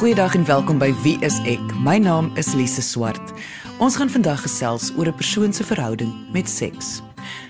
Goeiedag 0.00 0.34
en 0.34 0.44
welkom 0.44 0.78
by 0.80 0.94
Wie 1.02 1.18
is 1.20 1.34
ek? 1.44 1.60
My 1.84 1.98
naam 2.00 2.30
is 2.40 2.54
Lise 2.56 2.80
Swart. 2.80 3.34
Ons 3.84 3.98
gaan 4.00 4.08
vandag 4.08 4.40
gesels 4.46 4.86
oor 4.96 5.10
'n 5.12 5.14
persoon 5.14 5.52
se 5.52 5.64
verhouding 5.64 6.32
met 6.32 6.48
seks. 6.48 7.02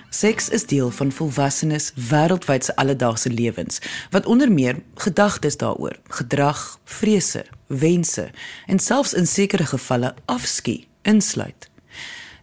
Seks 0.09 0.49
is 0.49 0.65
deel 0.65 0.89
van 0.89 1.11
volwassenes 1.11 1.93
wêreldwyd 1.95 2.63
se 2.63 2.75
alledaagse 2.75 3.29
lewens 3.29 3.79
wat 4.09 4.25
onder 4.25 4.51
meer 4.51 4.83
gedagtes 4.95 5.57
daaroor, 5.57 5.95
gedrag, 6.07 6.79
vrese, 6.83 7.45
wense 7.67 8.31
en 8.65 8.79
selfs 8.79 9.13
in 9.13 9.27
sekere 9.27 9.65
gevalle 9.65 10.15
afskie 10.25 10.87
insluit. 11.01 11.70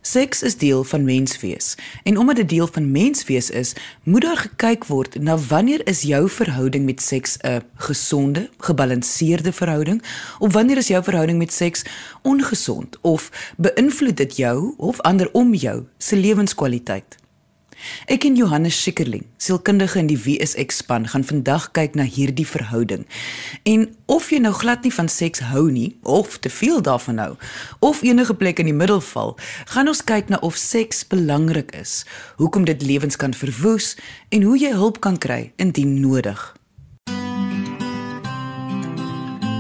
Seks 0.09 0.43
is 0.43 0.56
deel 0.56 0.84
van 0.84 1.04
menswees 1.04 1.74
en 2.02 2.16
omdat 2.16 2.36
dit 2.36 2.48
deel 2.48 2.66
van 2.66 2.91
menswees 2.91 3.50
is, 3.50 3.74
moet 4.02 4.23
daar 4.23 4.36
gekyk 4.36 4.86
word 4.88 5.18
na 5.20 5.36
wanneer 5.36 5.84
is 5.86 6.00
jou 6.02 6.23
verhouding 6.32 6.84
met 6.84 7.02
seks 7.02 7.36
'n 7.45 7.61
gesonde, 7.74 8.48
gebalanseerde 8.59 9.52
verhouding 9.52 10.02
of 10.38 10.52
wanneer 10.52 10.77
is 10.77 10.88
jou 10.88 11.05
verhouding 11.05 11.38
met 11.38 11.52
seks 11.52 11.84
ongesond 12.23 12.97
of 13.00 13.52
beïnvloed 13.56 14.16
dit 14.16 14.36
jou 14.36 14.74
of 14.77 15.00
ander 15.00 15.28
om 15.33 15.55
jou 15.55 15.84
se 15.98 16.16
lewenskwaliteit. 16.16 17.16
Ek 18.06 18.24
en 18.24 18.37
Johannes 18.37 18.77
Schikkerling, 18.82 19.24
sielkundige 19.38 19.98
in 19.98 20.10
die 20.10 20.19
Wie 20.19 20.36
is 20.42 20.55
ek 20.59 20.73
span, 20.74 21.06
gaan 21.09 21.24
vandag 21.24 21.70
kyk 21.77 21.95
na 21.98 22.06
hierdie 22.09 22.46
verhouding. 22.46 23.06
En 23.69 23.86
of 24.06 24.30
jy 24.32 24.41
nou 24.42 24.52
glad 24.56 24.82
nie 24.82 24.95
van 24.95 25.09
seks 25.09 25.45
hou 25.52 25.69
nie 25.70 25.96
of 26.02 26.38
te 26.42 26.50
veel 26.50 26.83
daarvan 26.83 27.22
hou 27.22 27.33
of 27.84 28.02
enige 28.02 28.34
plek 28.34 28.59
in 28.59 28.70
die 28.70 28.77
middel 28.77 29.00
val, 29.12 29.36
gaan 29.72 29.88
ons 29.88 30.02
kyk 30.05 30.33
na 30.33 30.42
of 30.42 30.59
seks 30.59 31.05
belangrik 31.06 31.70
is, 31.78 32.05
hoekom 32.42 32.66
dit 32.69 32.83
lewens 32.83 33.16
kan 33.16 33.34
verwoes 33.34 33.95
en 34.34 34.42
hoe 34.42 34.58
jy 34.58 34.74
hulp 34.74 35.00
kan 35.05 35.19
kry 35.19 35.52
indien 35.56 36.00
nodig. 36.02 36.58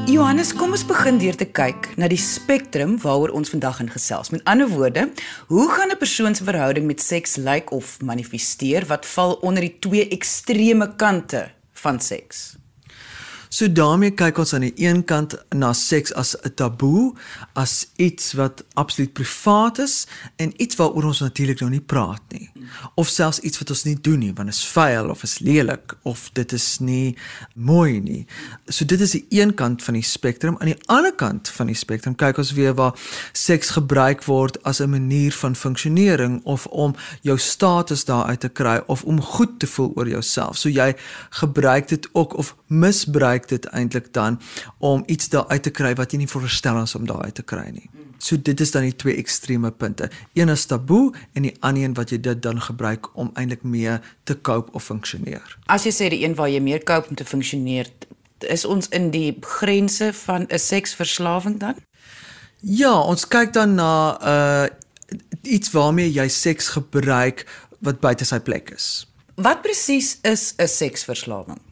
Johannes, 0.08 0.54
kom 0.56 0.72
ons 0.72 0.86
begin 0.88 1.18
deur 1.20 1.36
te 1.36 1.44
kyk 1.44 1.90
na 2.00 2.06
die 2.08 2.16
spektrum 2.16 2.94
waaroor 3.02 3.34
ons 3.36 3.50
vandag 3.52 3.76
gaan 3.76 3.90
gesels. 3.92 4.30
Met 4.32 4.40
ander 4.48 4.70
woorde, 4.72 5.02
hoe 5.52 5.66
gaan 5.68 5.92
'n 5.92 6.00
persoon 6.00 6.34
se 6.34 6.44
verhouding 6.44 6.86
met 6.86 7.00
seks 7.00 7.36
lyk 7.36 7.70
of 7.72 8.00
manifesteer 8.00 8.86
wat 8.86 9.04
val 9.06 9.36
onder 9.42 9.60
die 9.60 9.78
twee 9.78 10.08
ekstreme 10.08 10.96
kante 10.96 11.50
van 11.72 12.00
seks? 12.00 12.57
So 13.48 13.68
daarmee 13.72 14.12
kyk 14.12 14.38
ons 14.38 14.52
aan 14.54 14.66
die 14.66 14.74
een 14.76 15.04
kant 15.08 15.34
na 15.56 15.72
seks 15.72 16.12
as 16.12 16.36
'n 16.36 16.54
taboe, 16.54 17.14
as 17.52 17.88
iets 17.96 18.32
wat 18.32 18.64
absoluut 18.74 19.12
privaat 19.12 19.78
is 19.78 20.06
en 20.36 20.52
iets 20.56 20.76
waaroor 20.76 21.04
ons 21.04 21.20
natuurlik 21.20 21.60
nou 21.60 21.70
nie 21.70 21.80
praat 21.80 22.22
nie. 22.28 22.50
Of 22.94 23.08
selfs 23.08 23.40
iets 23.40 23.58
wat 23.58 23.70
ons 23.70 23.84
nie 23.84 23.98
doen 24.00 24.18
nie, 24.18 24.32
want 24.34 24.48
dit 24.48 24.56
is 24.56 24.66
vuil 24.66 25.10
of 25.10 25.22
is 25.22 25.38
lelik 25.38 25.94
of 26.02 26.30
dit 26.32 26.52
is 26.52 26.78
nie 26.78 27.16
mooi 27.54 28.00
nie. 28.00 28.26
So 28.66 28.84
dit 28.84 29.00
is 29.00 29.10
die 29.10 29.26
een 29.28 29.54
kant 29.54 29.82
van 29.82 29.94
die 29.94 30.02
spektrum. 30.02 30.56
Aan 30.58 30.66
die 30.66 30.82
ander 30.86 31.14
kant 31.14 31.48
van 31.48 31.66
die 31.66 31.76
spektrum 31.76 32.14
kyk 32.14 32.38
ons 32.38 32.52
weer 32.52 32.74
waar 32.74 32.94
seks 33.32 33.70
gebruik 33.70 34.24
word 34.24 34.62
as 34.62 34.80
'n 34.80 34.90
manier 34.90 35.32
van 35.32 35.56
funksionering 35.56 36.40
of 36.44 36.66
om 36.66 36.94
jou 37.22 37.38
status 37.38 38.04
daaruit 38.04 38.40
te 38.40 38.48
kry 38.48 38.80
of 38.86 39.04
om 39.04 39.20
goed 39.20 39.58
te 39.58 39.66
voel 39.66 39.92
oor 39.94 40.08
jouself. 40.08 40.56
So 40.56 40.68
jy 40.68 40.94
gebruik 41.30 41.88
dit 41.88 42.08
ook 42.12 42.36
of 42.36 42.56
misbruik 42.66 43.37
gebruik 43.38 43.48
dit 43.48 43.64
eintlik 43.72 44.12
dan 44.12 44.40
om 44.78 45.02
iets 45.06 45.28
daar 45.28 45.46
uit 45.48 45.62
te 45.62 45.70
kry 45.70 45.94
wat 45.94 46.12
jy 46.12 46.18
nie 46.18 46.28
voorstel 46.28 46.82
is 46.82 46.94
om 46.94 47.06
daar 47.06 47.24
uit 47.24 47.34
te 47.34 47.42
kry 47.42 47.70
nie. 47.70 47.90
So 48.18 48.36
dit 48.36 48.60
is 48.60 48.70
dan 48.70 48.82
die 48.82 48.96
twee 48.96 49.16
ekstreme 49.16 49.70
punte. 49.70 50.10
Een 50.34 50.48
is 50.48 50.66
taboe 50.66 51.14
en 51.34 51.42
die 51.42 51.54
ander 51.60 51.82
een 51.82 51.94
wat 51.94 52.10
jy 52.10 52.18
dit 52.20 52.42
dan 52.42 52.60
gebruik 52.60 53.06
om 53.16 53.30
eintlik 53.34 53.62
mee 53.62 53.98
te 54.24 54.40
cope 54.40 54.72
of 54.72 54.84
funksioneer. 54.84 55.58
As 55.66 55.84
jy 55.84 55.92
sê 55.92 56.08
die 56.10 56.24
een 56.24 56.34
waar 56.34 56.50
jy 56.50 56.60
meer 56.60 56.82
cope 56.82 57.08
om 57.08 57.16
te 57.16 57.24
funksioneer, 57.24 57.90
is 58.40 58.64
ons 58.64 58.88
in 58.88 59.10
die 59.10 59.36
grense 59.40 60.12
van 60.12 60.46
'n 60.48 60.58
seksverslawing 60.58 61.60
dan? 61.60 61.74
Ja, 62.60 63.00
ons 63.00 63.28
kyk 63.28 63.52
dan 63.52 63.74
na 63.74 64.18
'n 64.18 64.26
uh, 64.26 64.66
iets 65.42 65.70
waarmee 65.70 66.10
jy 66.12 66.28
seks 66.28 66.68
gebruik 66.68 67.46
wat 67.80 68.00
buite 68.00 68.24
sy 68.24 68.40
plek 68.40 68.70
is. 68.70 69.06
Wat 69.36 69.62
presies 69.62 70.18
is 70.22 70.54
'n 70.58 70.66
seksverslawing? 70.66 71.67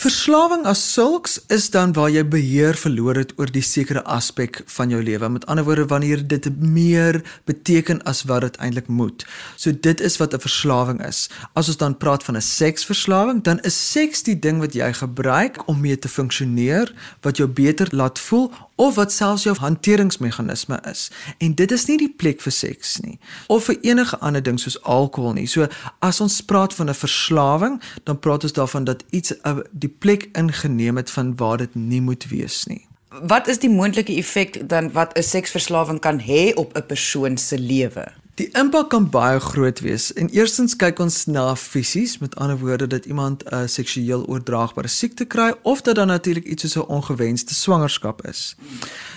Verslawing 0.00 0.62
as 0.64 0.80
sulks 0.80 1.34
is 1.52 1.66
dan 1.74 1.90
waar 1.92 2.08
jy 2.08 2.22
beheer 2.24 2.78
verloor 2.80 3.18
het 3.20 3.34
oor 3.36 3.50
die 3.52 3.60
sekere 3.60 4.00
aspek 4.08 4.62
van 4.72 4.88
jou 4.94 5.00
lewe. 5.04 5.28
Met 5.28 5.44
ander 5.44 5.66
woorde 5.66 5.84
wanneer 5.90 6.22
dit 6.24 6.46
meer 6.56 7.18
beteken 7.44 8.00
as 8.08 8.22
wat 8.30 8.46
dit 8.46 8.56
eintlik 8.64 8.88
moet. 8.88 9.26
So 9.60 9.76
dit 9.76 10.00
is 10.00 10.16
wat 10.16 10.32
'n 10.32 10.40
verslawing 10.40 11.04
is. 11.04 11.28
As 11.52 11.68
ons 11.68 11.76
dan 11.76 11.98
praat 11.98 12.24
van 12.24 12.36
'n 12.36 12.40
seksverslawing, 12.40 13.42
dan 13.42 13.60
is 13.60 13.76
seks 13.92 14.22
die 14.22 14.38
ding 14.38 14.60
wat 14.60 14.72
jy 14.72 14.92
gebruik 14.92 15.68
om 15.68 15.80
mee 15.80 15.98
te 15.98 16.08
funksioneer, 16.08 16.94
wat 17.20 17.36
jou 17.36 17.48
beter 17.48 17.88
laat 17.90 18.18
voel 18.18 18.50
of 18.80 18.94
wat 18.96 19.12
selfs 19.12 19.44
jou 19.44 19.54
hanteringsmeganisme 19.60 20.80
is. 20.90 21.10
En 21.38 21.54
dit 21.54 21.72
is 21.72 21.86
nie 21.90 21.98
die 22.00 22.12
plek 22.16 22.40
vir 22.40 22.54
seks 22.54 22.96
nie 23.04 23.18
of 23.52 23.66
vir 23.68 23.76
enige 23.84 24.18
ander 24.24 24.42
ding 24.42 24.60
soos 24.60 24.78
alkohol 24.88 25.36
nie. 25.36 25.46
So 25.46 25.68
as 26.00 26.20
ons 26.24 26.40
praat 26.40 26.74
van 26.74 26.88
'n 26.88 26.94
verslawing, 26.94 27.80
dan 28.04 28.18
praat 28.18 28.42
ons 28.42 28.52
daarvan 28.52 28.84
dat 28.84 29.04
iets 29.10 29.32
uh, 29.44 29.58
die 29.72 29.88
plek 29.88 30.28
ingeneem 30.32 30.96
het 30.96 31.10
van 31.10 31.36
waar 31.36 31.58
dit 31.58 31.74
nie 31.74 32.00
moet 32.00 32.24
wees 32.28 32.64
nie. 32.64 32.86
Wat 33.10 33.48
is 33.48 33.58
die 33.58 33.70
moontlike 33.70 34.16
effek 34.16 34.68
dan 34.68 34.92
wat 34.92 35.16
'n 35.18 35.22
seksverslawing 35.22 36.00
kan 36.00 36.20
hê 36.20 36.54
op 36.54 36.76
'n 36.76 36.86
persoon 36.86 37.36
se 37.36 37.58
lewe? 37.58 38.06
Die 38.40 38.48
impak 38.56 38.86
kan 38.88 39.04
baie 39.12 39.40
groot 39.40 39.82
wees. 39.84 40.06
En 40.16 40.30
eerstens 40.32 40.72
kyk 40.80 40.98
ons 41.04 41.26
na 41.28 41.42
fisies, 41.60 42.14
met 42.22 42.36
ander 42.40 42.56
woorde 42.58 42.86
dat 42.86 43.04
iemand 43.04 43.42
'n 43.44 43.68
seksueel 43.68 44.24
oordraagbare 44.26 44.88
siekte 44.88 45.24
kry 45.24 45.52
of 45.62 45.82
dat 45.82 45.94
dan 45.94 46.06
natuurlik 46.06 46.44
iets 46.44 46.62
soos 46.62 46.76
'n 46.76 46.88
ongewenste 46.88 47.54
swangerskap 47.54 48.26
is. 48.26 48.56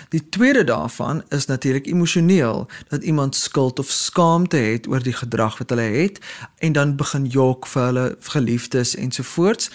Die 0.08 0.28
tweede 0.28 0.64
daarvan 0.64 1.22
is 1.28 1.46
natuurlik 1.46 1.86
emosioneel, 1.86 2.68
dat 2.88 3.02
iemand 3.02 3.36
skuld 3.36 3.78
of 3.78 3.90
skaamte 3.90 4.56
het 4.56 4.86
oor 4.86 5.02
die 5.02 5.12
gedrag 5.12 5.58
wat 5.58 5.68
hulle 5.68 5.82
het 6.02 6.18
en 6.58 6.72
dan 6.72 6.96
begin 6.96 7.26
jok 7.26 7.66
vir 7.66 7.82
hulle 7.82 8.16
geliefdes 8.20 8.94
ensovoorts. 8.94 9.70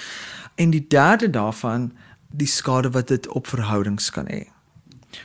En 0.56 0.70
die 0.70 0.86
derde 0.88 1.30
daarvan, 1.30 1.92
die 2.32 2.48
skade 2.48 2.90
wat 2.90 3.08
dit 3.08 3.28
op 3.28 3.48
verhoudings 3.48 4.10
kan 4.10 4.26
hê. 4.28 4.59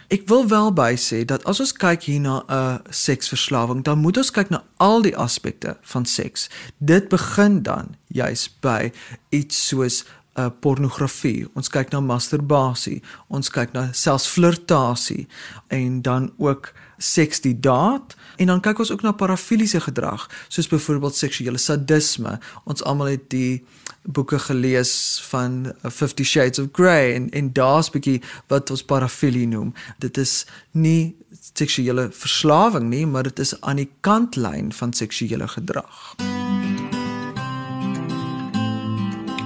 Ek 0.08 0.28
wil 0.28 0.48
wel 0.48 0.72
by 0.72 0.94
sê 0.96 1.24
dat 1.24 1.44
as 1.44 1.60
ons 1.60 1.72
kyk 1.72 2.06
hier 2.08 2.20
na 2.20 2.36
'n 2.40 2.52
uh, 2.52 2.78
seksverslawing, 2.88 3.82
dan 3.84 3.98
moet 3.98 4.16
ons 4.16 4.30
kyk 4.30 4.50
na 4.50 4.64
al 4.76 5.02
die 5.02 5.16
aspekte 5.16 5.76
van 5.82 6.04
seks. 6.04 6.48
Dit 6.78 7.08
begin 7.08 7.62
dan 7.62 7.96
juis 8.08 8.48
by 8.60 8.92
iets 9.28 9.66
soos 9.68 10.04
uh, 10.34 10.48
pornografie. 10.60 11.46
Ons 11.54 11.70
kyk 11.72 11.92
na 11.94 12.00
masturbasie, 12.04 13.00
ons 13.28 13.50
kyk 13.52 13.74
na 13.76 13.88
selfs 13.96 14.26
flirtasie 14.30 15.26
en 15.74 16.02
dan 16.02 16.30
ook 16.42 16.72
seks 16.98 17.42
die 17.44 17.56
daad 17.58 18.14
en 18.38 18.50
dan 18.52 18.62
kyk 18.62 18.78
ons 18.84 18.92
ook 18.94 19.02
na 19.02 19.12
parafiliese 19.12 19.80
gedrag 19.82 20.28
soos 20.48 20.70
byvoorbeeld 20.70 21.16
seksuele 21.18 21.58
sadisme. 21.58 22.38
Ons 22.64 22.84
almal 22.86 23.14
het 23.14 23.26
die 23.34 23.64
boeke 24.04 24.38
gelees 24.38 24.94
van 25.30 25.72
50 25.82 26.20
uh, 26.20 26.28
Shades 26.28 26.62
of 26.62 26.70
Grey 26.72 27.14
en 27.14 27.30
en 27.30 27.52
daar's 27.52 27.90
bietjie 27.90 28.20
wat 28.52 28.70
ons 28.70 28.84
parafilie 28.84 29.46
noem. 29.48 29.74
Dit 29.98 30.18
is 30.18 30.44
nie 30.72 31.14
seksuele 31.54 32.08
verslawing 32.12 32.88
nie, 32.90 33.06
maar 33.06 33.22
dit 33.22 33.38
is 33.38 33.54
aan 33.60 33.82
die 33.82 33.90
kantlyn 34.00 34.72
van 34.72 34.92
seksuele 34.92 35.48
gedrag. 35.48 36.14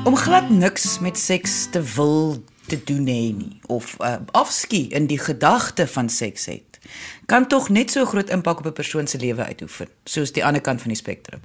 Om 0.08 0.16
glad 0.16 0.50
niks 0.50 0.98
met 0.98 1.18
seks 1.18 1.66
te 1.70 1.82
wil 1.94 2.44
te 2.66 2.78
doen 2.84 3.04
hê 3.06 3.24
nie 3.36 3.60
of 3.66 3.96
uh, 4.00 4.14
afskie 4.32 4.86
in 4.96 5.04
die 5.06 5.18
gedagte 5.20 5.84
van 5.86 6.08
seks 6.08 6.46
het 6.48 6.78
kan 7.28 7.44
tog 7.48 7.68
net 7.68 7.92
so 7.92 8.08
groot 8.08 8.32
impak 8.32 8.62
op 8.62 8.70
'n 8.70 8.72
persoon 8.72 9.06
se 9.06 9.18
lewe 9.18 9.44
uitoefen 9.44 9.88
soos 10.04 10.32
die 10.32 10.44
ander 10.44 10.60
kant 10.64 10.80
van 10.80 10.88
die 10.88 10.96
spektrum. 10.96 11.40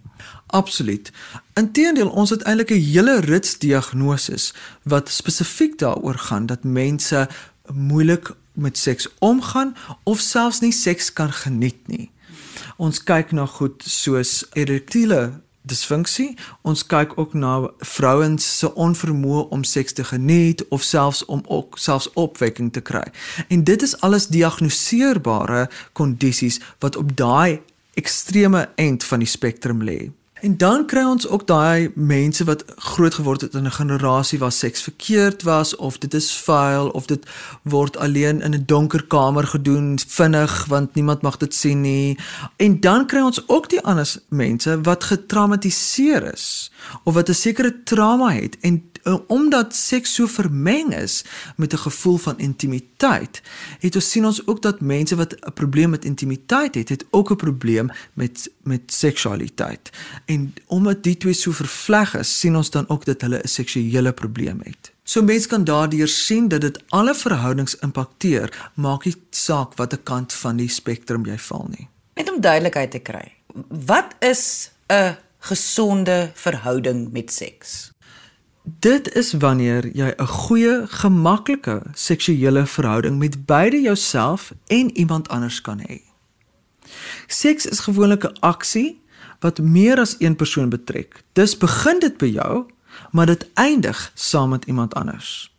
Absoluut. 0.48 1.12
Inteendeel, 1.54 2.10
ons 2.10 2.30
het 2.30 2.42
eintlik 2.42 2.72
'n 2.72 2.88
hele 2.94 3.20
rits 3.20 3.60
diagnoses 3.60 4.54
wat 4.84 5.10
spesifiek 5.10 5.78
daaroor 5.78 6.18
gaan 6.18 6.46
dat 6.46 6.64
mense 6.64 7.28
moeilik 7.74 8.32
met 8.54 8.78
seks 8.78 9.08
omgaan 9.20 9.76
of 10.04 10.20
selfs 10.20 10.60
nie 10.60 10.72
seks 10.72 11.14
kan 11.14 11.34
geniet 11.34 11.88
nie. 11.88 12.12
Ons 12.78 13.04
kyk 13.04 13.32
na 13.32 13.46
goed 13.46 13.84
soos 13.86 14.46
erektiele 14.54 15.42
disfunksie. 15.64 16.34
Ons 16.62 16.86
kyk 16.86 17.18
ook 17.20 17.34
na 17.34 17.54
vrouens 17.78 18.46
se 18.58 18.70
onvermoë 18.74 19.48
om 19.56 19.64
seks 19.64 19.94
te 19.94 20.04
geniet 20.04 20.66
of 20.70 20.84
selfs 20.84 21.26
om 21.26 21.44
ook 21.48 21.78
selfs 21.80 22.10
opwekking 22.14 22.74
te 22.74 22.82
kry. 22.82 23.06
En 23.48 23.64
dit 23.64 23.82
is 23.82 23.96
alles 24.02 24.28
diagnoseerbare 24.28 25.70
kondisies 25.94 26.60
wat 26.80 26.96
op 26.96 27.16
daai 27.18 27.62
ekstreme 27.94 28.70
end 28.76 29.04
van 29.04 29.24
die 29.24 29.30
spektrum 29.30 29.84
lê. 29.84 30.12
En 30.44 30.58
dan 30.58 30.86
kry 30.86 31.04
ons 31.08 31.28
ook 31.28 31.48
daai 31.48 31.92
mense 31.96 32.44
wat 32.44 32.64
groot 32.76 33.14
geword 33.14 33.42
het 33.42 33.54
in 33.54 33.64
'n 33.64 33.72
generasie 33.72 34.40
waar 34.40 34.52
seks 34.52 34.82
verkeerd 34.82 35.44
was 35.44 35.76
of 35.76 35.98
dit 35.98 36.14
is 36.14 36.36
vuil 36.38 36.90
of 36.90 37.06
dit 37.06 37.26
word 37.62 37.98
alleen 37.98 38.42
in 38.42 38.54
'n 38.54 38.64
donker 38.66 39.08
kamer 39.08 39.48
gedoen 39.48 40.00
vinnig 40.08 40.66
want 40.66 40.94
niemand 40.94 41.22
mag 41.22 41.38
dit 41.38 41.54
sien 41.54 41.82
nie. 41.82 42.20
En 42.56 42.80
dan 42.80 43.06
kry 43.06 43.22
ons 43.22 43.48
ook 43.48 43.70
die 43.70 43.82
ander 43.82 44.16
mense 44.30 44.82
wat 44.82 45.04
getraumatiseer 45.04 46.34
is 46.34 46.72
of 47.04 47.14
wat 47.14 47.30
'n 47.30 47.34
sekere 47.34 47.84
trauma 47.84 48.32
het 48.32 48.58
en 48.60 48.92
omdat 49.28 49.76
seks 49.76 50.14
so 50.14 50.28
vermeng 50.28 50.94
is 50.94 51.24
met 51.56 51.74
'n 51.74 51.78
gevoel 51.78 52.18
van 52.18 52.40
intimiteit, 52.40 53.42
het 53.80 53.96
ons 53.96 54.10
sien 54.12 54.26
ons 54.26 54.48
ook 54.48 54.62
dat 54.62 54.82
mense 54.82 55.16
wat 55.16 55.34
'n 55.34 55.54
probleem 55.54 55.90
met 55.90 56.06
intimiteit 56.06 56.76
het, 56.76 56.90
het 56.90 57.06
ook 57.10 57.32
'n 57.32 57.36
probleem 57.36 57.92
met 58.14 58.52
met 58.64 58.82
seksualiteit. 58.94 59.90
En 60.26 60.54
omdat 60.68 61.04
die 61.04 61.18
twee 61.18 61.34
so 61.34 61.52
vervleg 61.52 62.18
is, 62.18 62.40
sien 62.40 62.56
ons 62.56 62.70
dan 62.70 62.90
ook 62.90 63.06
dat 63.06 63.22
hulle 63.22 63.40
'n 63.44 63.48
seksuele 63.48 64.14
probleem 64.14 64.60
het. 64.64 64.92
So 65.04 65.22
mense 65.22 65.48
kan 65.48 65.64
daardeur 65.64 66.08
sien 66.08 66.48
dat 66.48 66.62
dit 66.62 66.84
alle 66.90 67.16
verhoudings 67.16 67.76
impakteer, 67.76 68.72
maak 68.74 69.06
nie 69.06 69.16
saak 69.30 69.76
watter 69.76 70.00
kant 70.00 70.34
van 70.34 70.58
die 70.58 70.70
spektrum 70.70 71.26
jy 71.26 71.38
val 71.38 71.68
nie. 71.70 71.88
Net 72.16 72.32
om 72.32 72.42
duidelikheid 72.42 72.92
te 72.92 73.00
kry. 73.00 73.34
Wat 73.68 74.16
is 74.20 74.72
'n 74.88 75.18
gesonde 75.40 76.32
verhouding 76.34 77.12
met 77.12 77.32
seks? 77.32 77.93
Dit 78.64 79.16
is 79.16 79.34
wanneer 79.34 79.90
jy 79.96 80.14
'n 80.18 80.28
goeie, 80.28 80.88
gemaklike 80.88 81.82
seksuele 81.94 82.66
verhouding 82.66 83.18
met 83.18 83.46
beide 83.46 83.82
jouself 83.82 84.54
en 84.68 84.98
iemand 84.98 85.30
anders 85.30 85.62
kan 85.62 85.80
hê. 85.80 86.02
Seks 87.28 87.66
is 87.66 87.80
gewoonlik 87.80 88.24
'n 88.24 88.40
aksie 88.40 89.02
wat 89.40 89.60
meer 89.60 90.00
as 90.00 90.16
een 90.20 90.36
persoon 90.36 90.70
betrek. 90.70 91.24
Dis 91.34 91.58
begin 91.58 92.00
dit 92.00 92.18
by 92.18 92.26
jou, 92.26 92.66
maar 93.12 93.26
dit 93.26 93.48
eindig 93.54 94.12
saam 94.14 94.50
met 94.50 94.66
iemand 94.66 94.94
anders. 94.94 95.56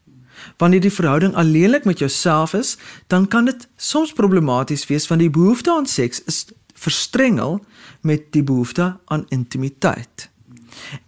Wanneer 0.57 0.81
die 0.81 0.93
verhouding 0.93 1.35
alleenlik 1.35 1.85
met 1.85 1.99
jouself 1.99 2.53
is, 2.53 2.77
dan 3.07 3.29
kan 3.29 3.45
dit 3.45 3.69
soms 3.77 4.13
problematies 4.13 4.87
wees 4.87 5.07
want 5.07 5.21
die 5.21 5.31
behoefte 5.31 5.73
aan 5.73 5.87
seks 5.87 6.25
is 6.25 6.47
verstrengel 6.75 7.65
met 8.01 8.23
die 8.33 8.43
behoefte 8.43 8.97
aan 9.05 9.25
intimiteit. 9.29 10.31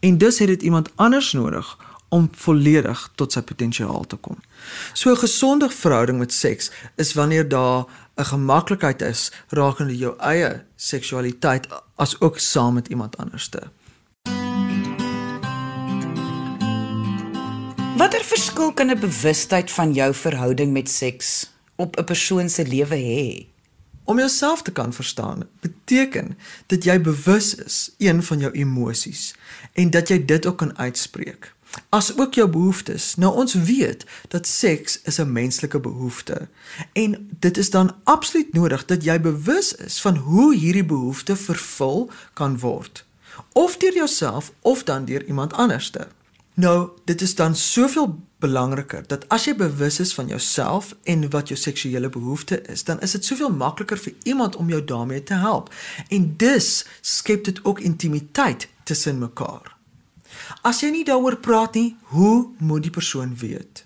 En 0.00 0.18
dus 0.18 0.38
het 0.38 0.48
dit 0.48 0.62
iemand 0.62 0.90
anders 0.94 1.32
nodig 1.32 1.85
om 2.08 2.28
volledig 2.32 3.10
tot 3.14 3.32
sy 3.32 3.42
potensiaal 3.42 4.06
te 4.06 4.16
kom. 4.16 4.38
So 4.92 5.10
'n 5.10 5.16
gesonde 5.16 5.70
verhouding 5.70 6.18
met 6.18 6.32
seks 6.32 6.70
is 6.96 7.14
wanneer 7.14 7.48
daar 7.48 7.84
'n 8.16 8.24
gemaklikheid 8.24 9.02
is 9.02 9.32
rakende 9.48 9.96
jou 9.96 10.14
eie 10.18 10.64
seksualiteit 10.76 11.66
as 11.96 12.20
ook 12.20 12.38
saam 12.38 12.74
met 12.74 12.88
iemand 12.88 13.16
anderste. 13.16 13.62
Watter 17.96 18.24
verskil 18.24 18.72
kan 18.72 18.90
'n 18.90 19.00
bewustheid 19.00 19.70
van 19.70 19.92
jou 19.92 20.14
verhouding 20.14 20.72
met 20.72 20.90
seks 20.90 21.50
op 21.76 21.96
'n 21.96 22.04
persoon 22.04 22.48
se 22.48 22.66
lewe 22.66 22.96
hê? 22.96 23.56
Om 24.04 24.18
jouself 24.18 24.62
te 24.62 24.72
kan 24.72 24.92
verstaan, 24.92 25.48
beteken 25.60 26.38
dat 26.66 26.84
jy 26.84 27.00
bewus 27.00 27.54
is 27.54 27.94
een 27.98 28.22
van 28.22 28.38
jou 28.38 28.52
emosies 28.52 29.34
en 29.72 29.90
dat 29.90 30.08
jy 30.08 30.24
dit 30.24 30.46
ook 30.46 30.58
kan 30.58 30.78
uitspreek. 30.78 31.55
As 31.88 32.18
ook 32.18 32.34
jou 32.34 32.48
behoeftes. 32.48 33.14
Nou 33.14 33.34
ons 33.34 33.54
weet 33.54 34.06
dat 34.28 34.46
seks 34.46 35.00
is 35.02 35.18
'n 35.18 35.32
menslike 35.32 35.80
behoefte 35.80 36.48
en 36.92 37.28
dit 37.38 37.56
is 37.56 37.70
dan 37.70 37.94
absoluut 38.04 38.52
nodig 38.52 38.84
dat 38.84 39.04
jy 39.04 39.20
bewus 39.20 39.74
is 39.74 40.00
van 40.00 40.16
hoe 40.16 40.54
hierdie 40.54 40.84
behoefte 40.84 41.36
vervul 41.36 42.10
kan 42.32 42.58
word. 42.58 43.04
Of 43.52 43.76
deur 43.76 43.94
jouself 43.94 44.52
of 44.60 44.82
dan 44.82 45.04
deur 45.04 45.24
iemand 45.24 45.52
anderste. 45.52 46.08
Nou, 46.54 46.88
dit 47.04 47.20
is 47.20 47.34
dan 47.34 47.56
soveel 47.56 48.20
belangriker 48.38 49.04
dat 49.06 49.28
as 49.28 49.44
jy 49.44 49.54
bewus 49.56 50.00
is 50.00 50.14
van 50.14 50.26
jouself 50.26 50.94
en 51.04 51.30
wat 51.30 51.48
jou 51.48 51.58
seksuele 51.60 52.08
behoefte 52.08 52.62
is, 52.62 52.84
dan 52.84 53.00
is 53.00 53.10
dit 53.10 53.24
soveel 53.24 53.52
makliker 53.52 53.98
vir 53.98 54.14
iemand 54.22 54.56
om 54.56 54.68
jou 54.68 54.84
daarmee 54.84 55.22
te 55.22 55.34
help. 55.34 55.72
En 56.08 56.34
dus 56.36 56.86
skep 57.00 57.44
dit 57.44 57.64
ook 57.64 57.80
intimiteit 57.80 58.68
tussen 58.84 59.18
mekaar. 59.18 59.75
As 60.62 60.80
jy 60.80 60.90
nie 60.90 61.04
daaroor 61.04 61.36
praat 61.36 61.74
nie, 61.74 61.96
hoe 62.02 62.48
moet 62.58 62.82
die 62.82 62.90
persoon 62.90 63.36
weet? 63.36 63.84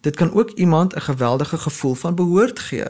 Dit 0.00 0.16
kan 0.16 0.32
ook 0.32 0.50
iemand 0.50 0.94
'n 0.94 1.00
geweldige 1.00 1.58
gevoel 1.58 1.94
van 1.94 2.14
behoort 2.14 2.58
gee. 2.58 2.88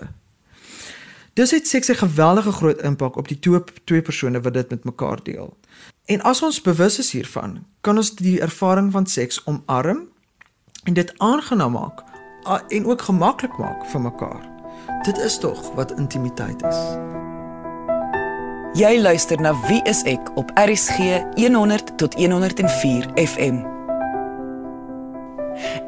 Dis 1.33 1.51
het 1.51 1.69
seks 1.69 1.89
'n 1.89 1.95
geweldige 1.95 2.53
groot 2.53 2.83
impak 2.83 3.17
op 3.17 3.29
die 3.29 3.39
twee 3.39 3.61
twee 3.85 4.03
persone 4.03 4.41
wat 4.41 4.53
dit 4.53 4.71
met 4.71 4.85
mekaar 4.85 5.23
deel. 5.23 5.57
En 6.05 6.23
as 6.23 6.43
ons 6.43 6.61
bewus 6.61 6.99
is 6.99 7.13
hiervan, 7.13 7.65
kan 7.81 7.97
ons 7.97 8.15
die 8.15 8.41
ervaring 8.41 8.93
van 8.93 9.07
seks 9.07 9.45
omarm 9.45 10.09
en 10.85 10.95
dit 10.95 11.19
aangenaam 11.19 11.73
maak 11.73 12.03
en 12.69 12.87
ook 12.87 13.03
gemaklik 13.03 13.59
maak 13.59 13.87
vir 13.87 14.01
mekaar. 14.01 14.51
Dit 15.03 15.19
is 15.19 15.39
tog 15.39 15.75
wat 15.75 15.99
intimiteit 15.99 16.63
is. 16.63 16.79
Jy 18.77 18.99
luister 19.01 19.41
na 19.41 19.55
Wie 19.67 19.81
is 19.89 20.03
ek 20.05 20.31
op 20.37 20.51
RSG 20.61 21.23
100 21.41 21.95
tot 21.97 22.15
104 22.15 23.09
FM. 23.17 23.63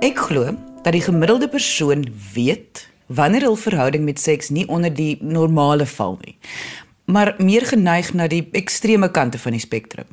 Ek 0.00 0.16
glo 0.16 0.54
dat 0.82 0.94
die 0.96 1.04
gemiddelde 1.04 1.48
persoon 1.52 2.06
weet 2.34 2.86
wanneer 3.06 3.44
hul 3.48 3.56
verhouding 3.60 4.04
met 4.08 4.20
seks 4.20 4.48
nie 4.48 4.64
onder 4.68 4.94
die 4.94 5.18
normale 5.20 5.86
val 5.86 6.16
nie 6.24 6.36
maar 7.08 7.34
meer 7.38 7.64
geneig 7.66 8.12
na 8.12 8.26
die 8.28 8.42
ekstreme 8.52 9.08
kante 9.10 9.38
van 9.40 9.56
die 9.56 9.62
spektrum. 9.64 10.08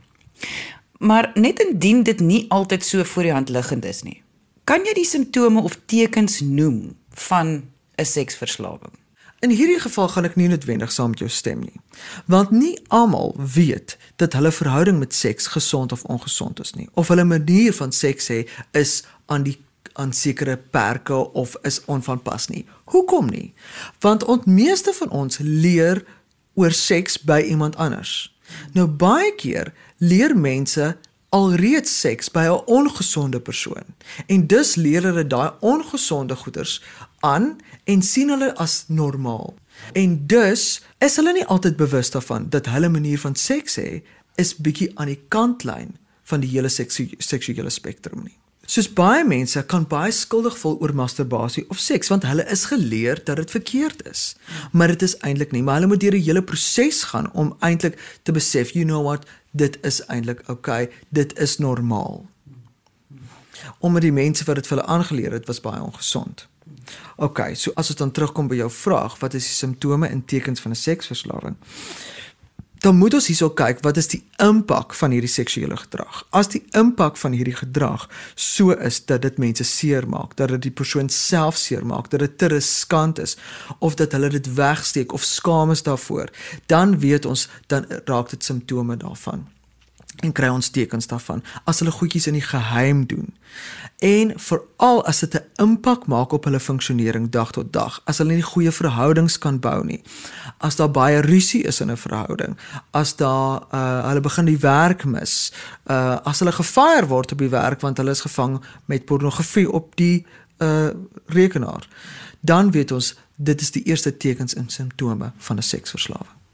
Maar 0.98 1.31
net 1.36 1.60
indien 1.60 2.04
dit 2.07 2.19
nie 2.24 2.45
altyd 2.50 2.86
so 2.88 3.04
voor 3.04 3.27
die 3.27 3.33
hand 3.36 3.50
liggend 3.51 3.86
is 3.86 4.04
nie. 4.07 4.22
Kan 4.63 4.88
jy 4.88 4.94
die 4.95 5.07
simptome 5.07 5.62
of 5.62 5.75
tekens 5.92 6.39
noem 6.39 6.95
van 7.27 7.68
'n 8.00 8.06
seksverslawing? 8.06 9.05
In 9.40 9.50
hierdie 9.50 9.80
geval 9.80 10.08
gaan 10.08 10.26
ek 10.26 10.36
nie 10.36 10.48
noodwendig 10.48 10.92
saam 10.92 11.10
met 11.10 11.20
jou 11.20 11.30
stem 11.30 11.60
nie. 11.60 11.80
Want 12.26 12.52
nie 12.52 12.80
almal 12.88 13.36
weet 13.38 13.98
dat 14.16 14.34
hulle 14.34 14.52
verhouding 14.52 15.00
met 15.00 15.14
seks 15.14 15.48
gesond 15.48 15.92
of 15.92 16.04
ongesond 16.04 16.60
is 16.60 16.74
nie, 16.74 16.90
of 16.94 17.08
hulle 17.08 17.24
manier 17.24 17.74
van 17.74 17.92
seks 17.92 18.32
hê 18.32 18.46
is 18.72 19.04
aan 19.26 19.44
die 19.44 19.58
aan 19.96 20.14
sekere 20.14 20.58
perke 20.58 21.16
of 21.34 21.56
is 21.64 21.82
onvanpas 21.86 22.48
nie. 22.48 22.66
Hoekom 22.84 23.30
nie? 23.30 23.54
Want 24.00 24.24
ons 24.24 24.46
meeste 24.46 24.94
van 24.94 25.10
ons 25.10 25.38
leer 25.40 26.04
oor 26.54 26.72
seks 26.72 27.16
by 27.24 27.40
iemand 27.48 27.76
anders. 27.76 28.36
Nou 28.74 28.88
baie 28.88 29.32
keer 29.40 29.72
leer 29.98 30.36
mense 30.36 30.96
alreeds 31.36 32.00
seks 32.00 32.30
by 32.32 32.46
'n 32.48 32.64
ongesonde 32.66 33.40
persoon 33.40 33.88
en 34.28 34.48
dus 34.48 34.76
leer 34.76 35.04
hulle 35.04 35.28
daai 35.28 35.52
ongesonde 35.60 36.36
goeders 36.36 36.82
aan 37.25 37.56
en 37.83 38.01
sien 38.06 38.30
hulle 38.33 38.51
as 38.62 38.83
normaal. 38.88 39.54
En 39.94 40.16
dus 40.27 40.66
is 41.04 41.18
hulle 41.19 41.33
nie 41.36 41.45
altyd 41.45 41.77
bewus 41.80 42.13
daarvan 42.13 42.50
dat 42.50 42.69
hulle 42.72 42.89
manier 42.89 43.19
van 43.19 43.36
seks 43.36 43.77
hê 43.81 44.01
is 44.42 44.56
bietjie 44.56 44.92
aan 44.95 45.12
die 45.12 45.22
kantlyn 45.33 45.95
van 46.30 46.42
die 46.44 46.50
hele 46.50 46.72
seksuele 46.72 47.69
spektrum 47.69 48.25
nie. 48.25 48.38
Soos 48.66 48.88
baie 48.98 49.22
mense 49.22 49.62
kan 49.69 49.83
baie 49.86 50.13
skuldig 50.16 50.56
voel 50.57 50.80
oor 50.81 50.94
masturbasie 50.98 51.68
of 51.69 51.81
seks 51.81 52.10
want 52.10 52.25
hulle 52.25 52.45
is 52.50 52.66
geleer 52.72 53.22
dat 53.27 53.38
dit 53.38 53.51
verkeerd 53.54 54.01
is. 54.10 54.24
Maar 54.72 54.96
dit 54.96 55.05
is 55.05 55.17
eintlik 55.22 55.53
nie, 55.53 55.62
maar 55.62 55.77
hulle 55.79 55.91
moet 55.91 56.01
deur 56.01 56.17
'n 56.17 56.25
hele 56.25 56.41
proses 56.41 57.03
gaan 57.12 57.29
om 57.34 57.55
eintlik 57.60 58.00
te 58.24 58.32
besef, 58.32 58.74
you 58.74 58.86
know 58.86 59.03
what, 59.03 59.27
dit 59.51 59.77
is 59.84 60.01
eintlik 60.08 60.41
okay, 60.50 60.89
dit 61.10 61.38
is 61.39 61.58
normaal. 61.58 62.25
Omdat 63.79 64.01
die 64.01 64.12
mense 64.12 64.44
wat 64.44 64.55
dit 64.55 64.67
vir 64.67 64.77
hulle 64.77 64.89
aangeleer 64.89 65.32
het, 65.32 65.48
was 65.48 65.62
baie 65.62 65.82
ongesond. 65.82 66.48
OK, 67.15 67.39
so 67.53 67.72
as 67.75 67.89
ons 67.89 68.00
dan 68.00 68.12
terugkom 68.12 68.48
by 68.48 68.55
jou 68.55 68.72
vraag, 68.72 69.19
wat 69.19 69.34
is 69.34 69.43
die 69.43 69.55
simptome 69.55 70.07
en 70.07 70.25
tekens 70.25 70.60
van 70.60 70.72
'n 70.72 70.75
seksverslawing? 70.75 71.55
dan 72.86 72.95
moet 72.95 73.15
ons 73.17 73.27
hierso 73.29 73.50
kyk 73.57 73.79
wat 73.86 73.98
is 73.98 74.10
die 74.12 74.19
impak 74.43 74.93
van 75.00 75.13
hierdie 75.15 75.31
seksuele 75.31 75.77
gedrag. 75.79 76.19
As 76.38 76.51
die 76.53 76.62
impak 76.77 77.17
van 77.17 77.34
hierdie 77.34 77.55
gedrag 77.57 78.05
so 78.36 78.75
is 78.75 79.00
dat 79.10 79.24
dit 79.25 79.39
mense 79.41 79.65
seermaak, 79.65 80.36
dat 80.38 80.53
dit 80.53 80.67
die 80.67 80.75
persoon 80.75 81.10
self 81.10 81.57
seermaak, 81.57 82.12
dat 82.13 82.22
dit 82.25 82.38
te 82.38 82.51
riskant 82.53 83.19
is 83.24 83.38
of 83.79 83.98
dat 83.98 84.13
hulle 84.13 84.29
dit 84.29 84.53
wegsteek 84.53 85.17
of 85.17 85.25
skaam 85.25 85.74
is 85.74 85.84
daarvoor, 85.88 86.29
dan 86.69 87.00
weet 87.00 87.25
ons 87.25 87.48
dan 87.74 87.89
raak 88.05 88.29
dit 88.29 88.43
simptome 88.43 88.98
daarvan 89.01 89.48
en 90.24 90.31
kry 90.31 90.48
ons 90.48 90.69
tekens 90.69 91.07
daarvan 91.07 91.43
as 91.63 91.79
hulle 91.79 91.91
goedjies 91.91 92.27
in 92.27 92.34
die 92.34 92.45
geheim 92.45 93.05
doen. 93.05 93.34
En 94.00 94.34
veral 94.39 95.05
as 95.05 95.19
dit 95.19 95.34
'n 95.34 95.45
impak 95.62 96.05
maak 96.05 96.31
op 96.31 96.43
hulle 96.43 96.60
funksionering 96.60 97.29
dag 97.29 97.51
tot 97.51 97.74
dag 97.74 98.01
as 98.05 98.17
hulle 98.17 98.34
nie 98.34 98.41
goeie 98.41 98.72
verhoudings 98.72 99.38
kan 99.38 99.60
bou 99.60 99.84
nie 99.84 100.01
as 100.57 100.75
daar 100.75 100.91
baie 100.91 101.22
rusie 101.22 101.63
is 101.63 101.81
in 101.81 101.91
'n 101.91 101.98
verhouding 101.98 102.57
as 102.91 103.15
daar 103.15 103.63
uh, 103.72 104.07
hulle 104.07 104.22
begin 104.22 104.45
die 104.45 104.57
werk 104.57 105.05
mis 105.05 105.51
uh, 105.86 106.17
as 106.24 106.39
hulle 106.39 106.51
gefire 106.51 107.07
word 107.07 107.31
op 107.31 107.38
die 107.38 107.50
werk 107.50 107.81
want 107.81 107.98
hulle 107.98 108.12
is 108.12 108.22
gevang 108.22 108.62
met 108.86 109.05
pornografie 109.05 109.72
op 109.72 109.95
die 109.95 110.25
uh, 110.57 110.89
rekenaar 111.25 111.88
dan 112.41 112.72
weet 112.72 112.91
ons 112.91 113.15
dit 113.36 113.62
is 113.62 113.72
die 113.72 113.84
eerste 113.84 114.17
tekens 114.17 114.53
en 114.53 114.69
simptome 114.69 115.31
van 115.38 115.57
'n 115.57 115.62
seksverslawing 115.62 116.45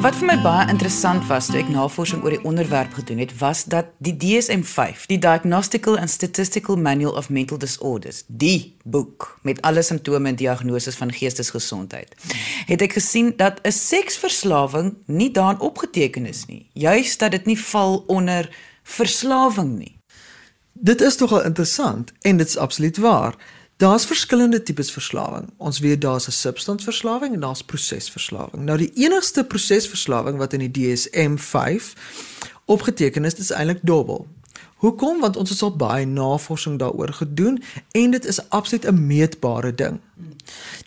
Wat 0.00 0.16
vir 0.16 0.30
my 0.30 0.34
baie 0.40 0.62
interessant 0.72 1.26
was 1.28 1.50
toe 1.50 1.58
ek 1.60 1.68
navorsing 1.68 2.22
oor 2.24 2.32
die 2.32 2.44
onderwerp 2.48 2.94
gedoen 2.96 3.18
het, 3.20 3.34
was 3.36 3.66
dat 3.68 3.90
die 4.00 4.14
DSM-5, 4.16 5.02
die 5.10 5.18
Diagnostical 5.20 5.98
and 6.00 6.08
Statistical 6.08 6.80
Manual 6.80 7.12
of 7.20 7.28
Mental 7.28 7.60
Disorders, 7.60 8.22
die 8.26 8.78
boek 8.88 9.26
met 9.44 9.60
alle 9.60 9.82
simptome 9.84 10.32
en 10.32 10.38
diagnoses 10.40 10.96
van 10.96 11.12
geestesgesondheid, 11.12 12.16
het 12.70 12.80
ek 12.80 12.96
gesien 12.96 13.34
dat 13.36 13.60
'n 13.60 13.76
seksverslawing 13.76 14.94
nie 15.04 15.30
daarin 15.30 15.60
opgeteken 15.60 16.26
is 16.26 16.46
nie. 16.48 16.70
Juist 16.72 17.20
dat 17.20 17.36
dit 17.36 17.44
nie 17.46 17.60
val 17.60 18.04
onder 18.06 18.48
verslawing 18.82 19.78
nie. 19.78 20.00
Dit 20.72 21.00
is 21.00 21.18
nogal 21.18 21.44
interessant 21.44 22.12
en 22.22 22.36
dit 22.36 22.48
is 22.48 22.56
absoluut 22.56 22.96
waar. 22.96 23.36
Daar's 23.80 24.04
verskillende 24.04 24.62
tipes 24.62 24.90
verslawing. 24.92 25.52
Ons 25.56 25.78
weet 25.78 26.00
daar's 26.00 26.26
'n 26.26 26.30
substansverslawing 26.30 27.34
en 27.34 27.40
daar's 27.40 27.62
prosesverslawing. 27.62 28.62
Nou 28.64 28.78
die 28.78 28.92
enigste 28.94 29.44
prosesverslawing 29.44 30.36
wat 30.36 30.52
in 30.52 30.70
die 30.70 30.70
DSM-5 30.70 31.92
opgeteken 32.64 33.24
is, 33.24 33.34
is 33.34 33.50
eintlik 33.50 33.78
dobbel. 33.82 34.28
Hoekom? 34.80 35.20
Want 35.20 35.36
ons 35.36 35.50
het 35.50 35.62
al 35.62 35.76
baie 35.76 36.06
navorsing 36.06 36.78
daaroor 36.78 37.12
gedoen 37.12 37.62
en 37.90 38.10
dit 38.10 38.24
is 38.24 38.48
absoluut 38.48 38.86
'n 38.86 39.06
meetbare 39.06 39.74
ding. 39.74 40.00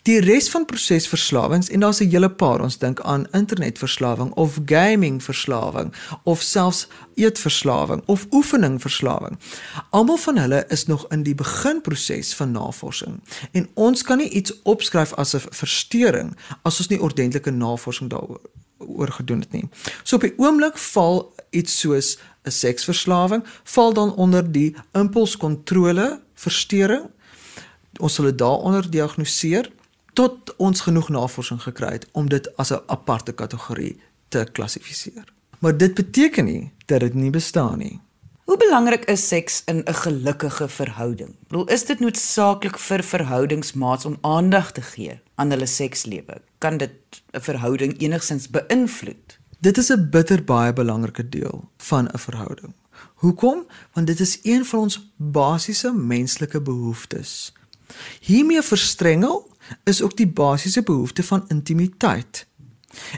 Die 0.02 0.20
res 0.20 0.50
van 0.50 0.64
prosesverslawings 0.64 1.68
en 1.68 1.80
daar's 1.80 2.00
'n 2.00 2.08
hele 2.08 2.30
paar 2.30 2.60
ons 2.60 2.78
dink 2.78 3.00
aan 3.00 3.30
internetverslawing 3.30 4.32
of 4.32 4.58
gamingverslawing 4.66 5.92
of 6.22 6.40
selfs 6.40 6.88
eetverslawing 7.14 8.02
of 8.06 8.26
oefeningverslawing. 8.30 9.38
Almal 9.90 10.16
van 10.16 10.36
hulle 10.36 10.64
is 10.68 10.86
nog 10.86 11.06
in 11.08 11.22
die 11.22 11.34
beginproses 11.34 12.34
van 12.34 12.50
navorsing 12.50 13.20
en 13.52 13.68
ons 13.74 14.02
kan 14.02 14.16
nie 14.16 14.28
iets 14.28 14.62
opskryf 14.62 15.12
as 15.12 15.34
'n 15.34 15.40
verstoring 15.50 16.36
as 16.62 16.78
ons 16.78 16.88
nie 16.88 17.00
ordentlike 17.00 17.50
navorsing 17.50 18.10
daaroor 18.10 18.40
oor 18.78 19.08
gedoen 19.08 19.40
het 19.40 19.52
nie. 19.52 19.68
So 20.02 20.16
op 20.16 20.22
die 20.22 20.34
oomblik 20.36 20.78
val 20.78 21.34
iets 21.50 21.78
soos 21.78 22.18
'n 22.44 22.50
seksverslawing 22.50 23.44
val 23.64 23.92
dan 23.92 24.14
onder 24.14 24.52
die 24.52 24.76
impulskontrole 24.92 26.20
verstoring 26.34 27.10
ons 28.00 28.14
sal 28.14 28.24
dit 28.24 28.38
daaronder 28.38 28.90
diagnoseer 28.90 29.70
tot 30.14 30.54
ons 30.56 30.80
genoeg 30.86 31.08
navorsing 31.08 31.60
gekry 31.62 31.92
het 31.98 32.06
om 32.12 32.28
dit 32.28 32.48
as 32.56 32.72
'n 32.72 32.82
aparte 32.86 33.32
kategorie 33.32 34.00
te 34.28 34.46
klassifiseer. 34.52 35.24
Maar 35.58 35.76
dit 35.76 35.94
beteken 35.94 36.44
nie 36.44 36.72
dat 36.86 37.00
dit 37.00 37.14
nie 37.14 37.30
bestaan 37.30 37.78
nie. 37.78 38.00
Hoe 38.44 38.56
belangrik 38.56 39.04
is 39.04 39.28
seks 39.28 39.62
in 39.64 39.82
'n 39.86 39.94
gelukkige 39.94 40.68
verhouding? 40.68 41.28
Ek 41.28 41.48
bedoel, 41.48 41.68
is 41.68 41.84
dit 41.84 42.00
noodsaaklik 42.00 42.78
vir 42.78 43.02
verhoudingsmaats 43.02 44.04
om 44.04 44.18
aandag 44.20 44.72
te 44.72 44.82
gee 44.82 45.20
aan 45.34 45.50
hulle 45.50 45.66
sekslewe? 45.66 46.42
Kan 46.58 46.76
dit 46.76 46.92
'n 47.32 47.40
verhouding 47.40 48.00
enigsins 48.00 48.50
beïnvloed? 48.50 49.38
Dit 49.64 49.78
is 49.78 49.88
'n 49.88 50.08
bitter 50.10 50.44
baie 50.44 50.72
belangrike 50.72 51.28
deel 51.28 51.70
van 51.76 52.04
'n 52.04 52.18
verhouding. 52.18 52.72
Hoekom? 53.14 53.66
Want 53.92 54.06
dit 54.06 54.20
is 54.20 54.38
een 54.42 54.64
van 54.64 54.78
ons 54.78 55.12
basiese 55.16 55.92
menslike 55.92 56.60
behoeftes. 56.60 57.52
Hiermee 58.20 58.62
verstrengel 58.62 59.56
is 59.84 60.02
ook 60.02 60.16
die 60.16 60.28
basiese 60.28 60.82
behoefte 60.82 61.22
van 61.22 61.44
intimiteit. 61.48 62.46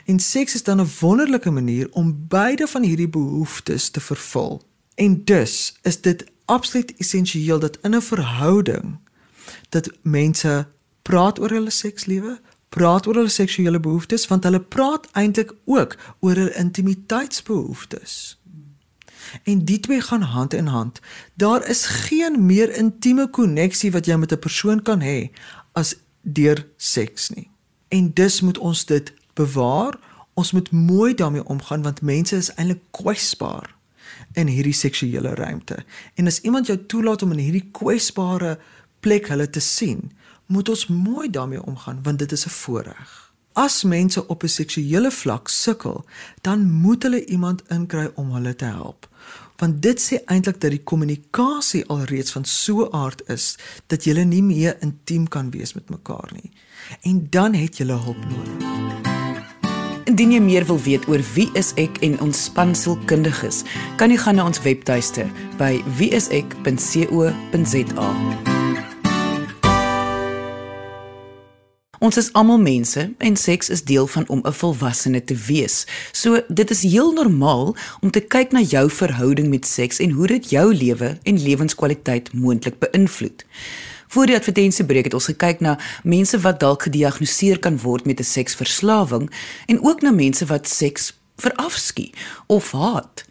En 0.05 0.19
seks 0.19 0.55
is 0.55 0.62
dan 0.62 0.81
'n 0.81 0.91
wonderlike 1.00 1.50
manier 1.50 1.88
om 1.91 2.25
beide 2.29 2.67
van 2.67 2.83
hierdie 2.83 3.09
behoeftes 3.09 3.91
te 3.91 4.00
vervul. 4.00 4.62
En 4.95 5.25
dus 5.25 5.79
is 5.83 6.00
dit 6.00 6.25
absoluut 6.45 6.95
essensieel 6.97 7.59
dat 7.59 7.79
in 7.83 7.95
'n 7.95 8.03
verhouding 8.03 8.99
dat 9.69 9.91
mense 10.03 10.69
praat 11.03 11.41
oor 11.41 11.50
hulle 11.50 11.71
sekslewe, 11.71 12.41
praat 12.76 13.06
oor 13.09 13.23
hulle 13.23 13.33
seksuele 13.33 13.80
behoeftes 13.80 14.26
want 14.28 14.45
hulle 14.45 14.61
praat 14.61 15.09
eintlik 15.16 15.54
ook 15.64 15.97
oor 16.21 16.37
hulle 16.37 16.56
intimiteitsbehoeftes. 16.61 18.37
En 19.42 19.64
die 19.64 19.80
twee 19.80 20.00
gaan 20.00 20.23
hand 20.23 20.54
in 20.54 20.66
hand. 20.66 21.00
Daar 21.35 21.64
is 21.68 21.87
geen 21.87 22.47
meer 22.47 22.75
intieme 22.76 23.30
koneksie 23.30 23.90
wat 23.92 24.06
jy 24.06 24.16
met 24.16 24.33
'n 24.33 24.38
persoon 24.38 24.83
kan 24.83 25.00
hê 25.00 25.30
as 25.73 25.97
deur 26.21 26.66
seks 26.76 27.30
nie. 27.30 27.50
En 27.88 28.12
dus 28.12 28.40
moet 28.40 28.59
ons 28.59 28.85
dit 28.85 29.12
bewaar. 29.35 29.99
Ons 30.35 30.52
moet 30.52 30.71
mooi 30.71 31.14
daarmee 31.14 31.45
omgaan 31.45 31.83
want 31.83 32.02
mense 32.02 32.37
is 32.37 32.54
eintlik 32.54 32.83
kwesbaar 32.90 33.75
in 34.33 34.47
hierdie 34.47 34.73
seksuele 34.73 35.35
ruimte. 35.35 35.85
En 36.14 36.26
as 36.26 36.40
iemand 36.40 36.66
jou 36.66 36.87
toelaat 36.87 37.23
om 37.23 37.33
in 37.33 37.38
hierdie 37.38 37.68
kwesbare 37.73 38.59
plek 39.00 39.28
hulle 39.28 39.50
te 39.50 39.61
sien, 39.61 40.12
moet 40.47 40.69
ons 40.69 40.87
mooi 40.87 41.31
daarmee 41.31 41.62
omgaan 41.62 42.03
want 42.03 42.19
dit 42.19 42.33
is 42.33 42.47
'n 42.47 42.50
voorreg. 42.50 43.33
As 43.53 43.83
mense 43.83 44.26
op 44.26 44.43
'n 44.43 44.49
seksuele 44.49 45.11
vlak 45.11 45.49
sukkel, 45.49 46.05
dan 46.41 46.71
moet 46.71 47.03
hulle 47.03 47.25
iemand 47.25 47.62
inkry 47.69 48.11
om 48.15 48.33
hulle 48.33 48.57
te 48.57 48.65
help 48.65 49.09
want 49.57 49.83
dit 49.83 50.00
sê 50.00 50.25
eintlik 50.25 50.61
dat 50.61 50.71
die 50.71 50.83
kommunikasie 50.85 51.85
alreeds 51.93 52.33
van 52.33 52.45
so 52.45 52.85
'n 52.85 52.93
aard 52.93 53.23
is 53.29 53.59
dat 53.87 54.05
jy 54.05 54.25
nie 54.25 54.43
meer 54.43 54.76
intiem 54.81 55.29
kan 55.29 55.50
wees 55.50 55.75
met 55.75 55.88
mekaar 55.88 56.31
nie. 56.33 56.50
En 57.03 57.26
dan 57.31 57.55
het 57.55 57.76
jy 57.76 57.87
hulp 57.87 58.25
nodig. 58.25 58.67
Indien 60.05 60.33
jy 60.33 60.41
meer 60.41 60.67
wil 60.67 60.83
weet 60.83 61.09
oor 61.09 61.23
wie 61.35 61.50
is 61.53 61.73
ek 61.75 61.99
en 61.99 62.21
ons 62.21 62.45
spansielkundiges, 62.45 63.62
kan 63.97 64.11
jy 64.11 64.17
gaan 64.17 64.35
na 64.35 64.47
ons 64.47 64.62
webtuiste 64.62 65.26
by 65.59 65.83
wieisek.co.za. 65.97 68.56
Ons 72.07 72.17
is 72.17 72.29
almal 72.39 72.61
mense 72.63 73.03
en 73.19 73.37
seks 73.37 73.71
is 73.75 73.81
deel 73.83 74.07
van 74.07 74.29
om 74.29 74.41
'n 74.45 74.53
volwassene 74.53 75.25
te 75.25 75.35
wees. 75.35 75.87
So 76.13 76.41
dit 76.49 76.71
is 76.71 76.83
heel 76.83 77.13
normaal 77.13 77.77
om 78.01 78.11
te 78.11 78.21
kyk 78.21 78.53
na 78.53 78.61
jou 78.61 78.91
verhouding 78.91 79.49
met 79.49 79.67
seks 79.67 79.99
en 79.99 80.11
hoe 80.11 80.27
dit 80.27 80.51
jou 80.51 80.75
lewe 80.75 81.19
en 81.23 81.43
lewenskwaliteit 81.43 82.33
moontlik 82.33 82.79
beïnvloed. 82.79 83.45
Voor 84.09 84.27
die 84.27 84.37
advertensiebreek 84.37 85.05
het 85.05 85.15
ons 85.15 85.25
gekyk 85.25 85.61
na 85.61 85.79
mense 86.03 86.41
wat 86.41 86.61
dalk 86.61 86.83
gediagnoseer 86.83 87.59
kan 87.59 87.79
word 87.79 88.07
met 88.07 88.21
'n 88.21 88.25
seksverslawing 88.25 89.31
en 89.67 89.83
ook 89.83 90.03
na 90.03 90.11
mense 90.11 90.47
wat 90.47 90.69
seks 90.69 91.19
verafskie 91.37 92.15
of 92.47 92.73
haat 92.73 93.25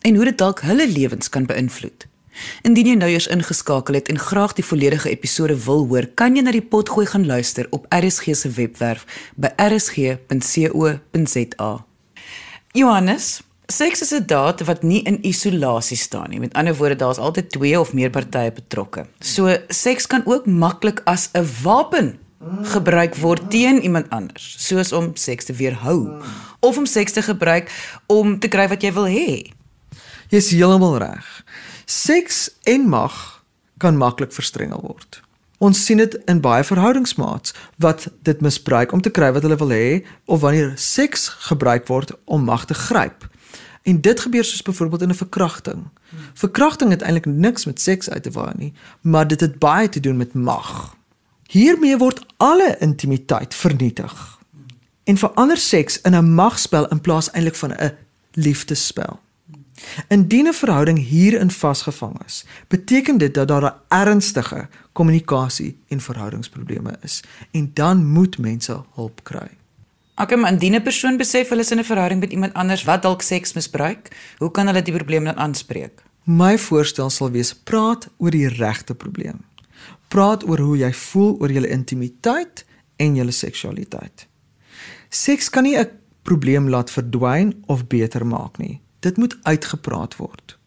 en 0.00 0.14
hoe 0.14 0.24
dit 0.24 0.38
dalk 0.38 0.60
hulle 0.60 0.88
lewens 0.88 1.28
kan 1.28 1.46
beïnvloed. 1.46 2.09
Indien 2.62 2.86
jy 2.86 2.94
nou 3.00 3.10
eers 3.10 3.26
ingeskakel 3.26 3.94
het 3.94 4.08
en 4.08 4.18
graag 4.18 4.52
die 4.58 4.64
volledige 4.64 5.10
episode 5.10 5.56
wil 5.64 5.86
hoor, 5.90 6.06
kan 6.14 6.36
jy 6.36 6.42
na 6.42 6.52
die 6.54 6.62
potgooi 6.62 7.06
gaan 7.06 7.26
luister 7.26 7.66
op 7.70 7.86
RSG 7.94 8.24
se 8.36 8.48
webwerf 8.56 9.06
by 9.36 9.48
rsg.co.za. 9.56 10.24
Johannes, 12.72 13.42
seks 13.66 14.02
is 14.02 14.12
'n 14.12 14.26
daad 14.26 14.60
wat 14.66 14.82
nie 14.82 15.02
in 15.02 15.18
isolasie 15.26 15.96
staan 15.96 16.30
nie. 16.30 16.40
Met 16.40 16.54
ander 16.54 16.76
woorde, 16.76 16.96
daar's 16.96 17.18
altyd 17.18 17.50
twee 17.50 17.80
of 17.80 17.92
meer 17.92 18.10
partye 18.10 18.52
betrokke. 18.52 19.06
So 19.20 19.56
seks 19.68 20.06
kan 20.06 20.22
ook 20.24 20.46
maklik 20.46 21.00
as 21.04 21.28
'n 21.32 21.46
wapen 21.62 22.18
gebruik 22.62 23.16
word 23.16 23.50
teen 23.50 23.82
iemand 23.82 24.08
anders, 24.10 24.54
soos 24.58 24.92
om 24.92 25.10
seks 25.14 25.44
te 25.44 25.52
weerhou 25.52 26.22
of 26.60 26.76
om 26.76 26.86
seks 26.86 27.12
te 27.12 27.22
gebruik 27.22 27.68
om 28.06 28.38
te 28.38 28.48
kry 28.48 28.68
wat 28.68 28.82
jy 28.82 28.92
wil 28.92 29.06
hê. 29.06 29.52
Jy's 30.30 30.50
heeltemal 30.54 30.98
reg. 31.02 31.26
Seks 31.90 32.50
en 32.62 32.88
mag 32.88 33.42
kan 33.76 33.96
maklik 33.96 34.32
verstrengel 34.32 34.80
word. 34.80 35.20
Ons 35.58 35.80
sien 35.84 35.98
dit 35.98 36.12
in 36.30 36.38
baie 36.40 36.62
verhoudingsmaats 36.64 37.54
wat 37.82 38.06
dit 38.22 38.40
misbruik 38.40 38.92
om 38.92 39.00
te 39.02 39.10
kry 39.10 39.32
wat 39.34 39.42
hulle 39.42 39.58
wil 39.58 39.72
hê 39.74 39.88
of 40.30 40.44
wanneer 40.44 40.76
seks 40.78 41.26
gebruik 41.50 41.88
word 41.90 42.12
om 42.30 42.44
mag 42.46 42.68
te 42.70 42.76
gryp. 42.78 43.26
En 43.82 43.98
dit 44.00 44.20
gebeur 44.20 44.46
soos 44.46 44.62
byvoorbeeld 44.62 45.02
in 45.02 45.10
'n 45.10 45.22
verkrachting. 45.22 45.88
Verkrachting 46.34 46.90
het 46.90 47.02
eintlik 47.02 47.26
niks 47.26 47.64
met 47.64 47.80
seks 47.80 48.10
uit 48.10 48.22
te 48.22 48.30
waai 48.30 48.54
nie, 48.56 48.72
maar 49.00 49.26
dit 49.26 49.40
het 49.40 49.58
baie 49.58 49.88
te 49.88 50.00
doen 50.00 50.16
met 50.16 50.34
mag. 50.34 50.96
Hiermee 51.48 51.96
word 51.98 52.22
alle 52.36 52.76
intimiteit 52.78 53.54
vernietig. 53.54 54.38
En 55.04 55.16
verander 55.16 55.56
seks 55.58 56.00
in 56.00 56.14
'n 56.14 56.34
magspel 56.34 56.88
in 56.88 57.00
plaas 57.00 57.30
eintlik 57.30 57.56
van 57.56 57.72
'n 57.72 57.96
liefdesspel. 58.32 59.20
Indien 60.08 60.46
'n 60.46 60.52
verhouding 60.52 60.98
hierin 60.98 61.50
vasgevang 61.50 62.24
is, 62.26 62.44
beteken 62.68 63.18
dit 63.18 63.34
dat 63.34 63.48
daar 63.48 63.64
'n 63.64 63.78
ernstige 63.88 64.68
kommunikasie 64.92 65.78
en 65.88 66.00
verhoudingsprobleme 66.00 66.98
is 67.02 67.22
en 67.50 67.70
dan 67.74 68.06
moet 68.06 68.38
mense 68.38 68.82
hulp 68.94 69.24
kry. 69.24 69.48
Okay, 70.16 70.38
maar 70.38 70.52
indien 70.52 70.74
'n 70.74 70.82
persoon 70.82 71.16
besef 71.16 71.48
hulle 71.48 71.60
is 71.60 71.70
in 71.70 71.78
'n 71.78 71.84
verhouding 71.84 72.20
met 72.20 72.30
iemand 72.30 72.54
anders 72.54 72.84
wat 72.84 73.02
dalk 73.02 73.22
seks 73.22 73.52
misbruik, 73.52 74.34
hoe 74.38 74.50
kan 74.50 74.66
hulle 74.66 74.82
die 74.82 74.94
probleem 74.94 75.24
dan 75.24 75.36
aanspreek? 75.36 76.02
My 76.24 76.58
voorstel 76.58 77.10
sal 77.10 77.30
wees 77.30 77.54
praat 77.54 78.08
oor 78.16 78.30
die 78.30 78.48
regte 78.48 78.94
probleem. 78.94 79.44
Praat 80.08 80.44
oor 80.48 80.58
hoe 80.58 80.76
jy 80.76 80.92
voel 80.92 81.36
oor 81.40 81.52
jou 81.52 81.66
intimiteit 81.66 82.64
en 82.96 83.14
jou 83.14 83.30
seksualiteit. 83.30 84.26
Seks 85.08 85.50
kan 85.50 85.62
nie 85.62 85.78
'n 85.78 85.90
probleem 86.22 86.68
laat 86.68 86.90
verdwyn 86.90 87.62
of 87.66 87.86
beter 87.86 88.26
maak 88.26 88.58
nie. 88.58 88.80
Dit 89.00 89.16
moet 89.16 89.36
uitgepraat 89.42 90.16
word. 90.16 90.58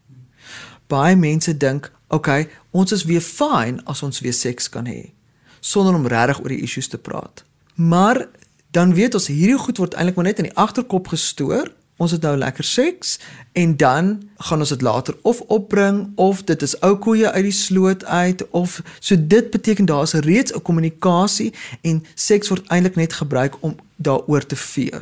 Baie 0.87 1.15
mense 1.15 1.57
dink, 1.57 1.91
"Oké, 2.07 2.15
okay, 2.15 2.49
ons 2.71 2.91
is 2.91 3.03
weer 3.03 3.21
fyn 3.21 3.85
as 3.85 4.03
ons 4.03 4.19
weer 4.19 4.33
seks 4.33 4.69
kan 4.69 4.85
hê," 4.85 5.11
sonder 5.59 5.93
om 5.93 6.07
regtig 6.07 6.39
oor 6.39 6.49
die 6.49 6.61
issues 6.61 6.87
te 6.87 6.97
praat. 6.97 7.43
Maar 7.75 8.27
dan 8.71 8.93
weet 8.93 9.13
ons 9.13 9.27
hierdie 9.27 9.57
goed 9.57 9.77
word 9.77 9.93
eintlik 9.93 10.15
maar 10.15 10.25
net 10.25 10.37
in 10.41 10.49
die 10.49 10.57
agterkop 10.57 11.07
gestoor. 11.07 11.71
Ons 12.01 12.11
het 12.11 12.21
nou 12.25 12.33
lekker 12.37 12.63
seks 12.63 13.19
en 13.51 13.77
dan 13.77 14.29
gaan 14.37 14.59
ons 14.59 14.69
dit 14.69 14.81
later 14.81 15.15
of 15.21 15.41
opbring 15.53 16.11
of 16.15 16.43
dit 16.43 16.61
is 16.61 16.73
ou 16.81 16.95
koeie 16.97 17.29
uit 17.29 17.43
die 17.43 17.53
sloot 17.53 18.05
uit 18.05 18.41
of 18.49 18.81
so 18.99 19.15
dit 19.17 19.51
beteken 19.53 19.85
daar 19.85 20.03
is 20.03 20.13
reeds 20.13 20.53
'n 20.53 20.61
kommunikasie 20.61 21.53
en 21.81 22.03
seks 22.15 22.49
word 22.49 22.67
eintlik 22.67 22.95
net 22.95 23.13
gebruik 23.13 23.55
om 23.59 23.75
daaroor 23.95 24.45
te 24.45 24.55
vee. 24.55 25.01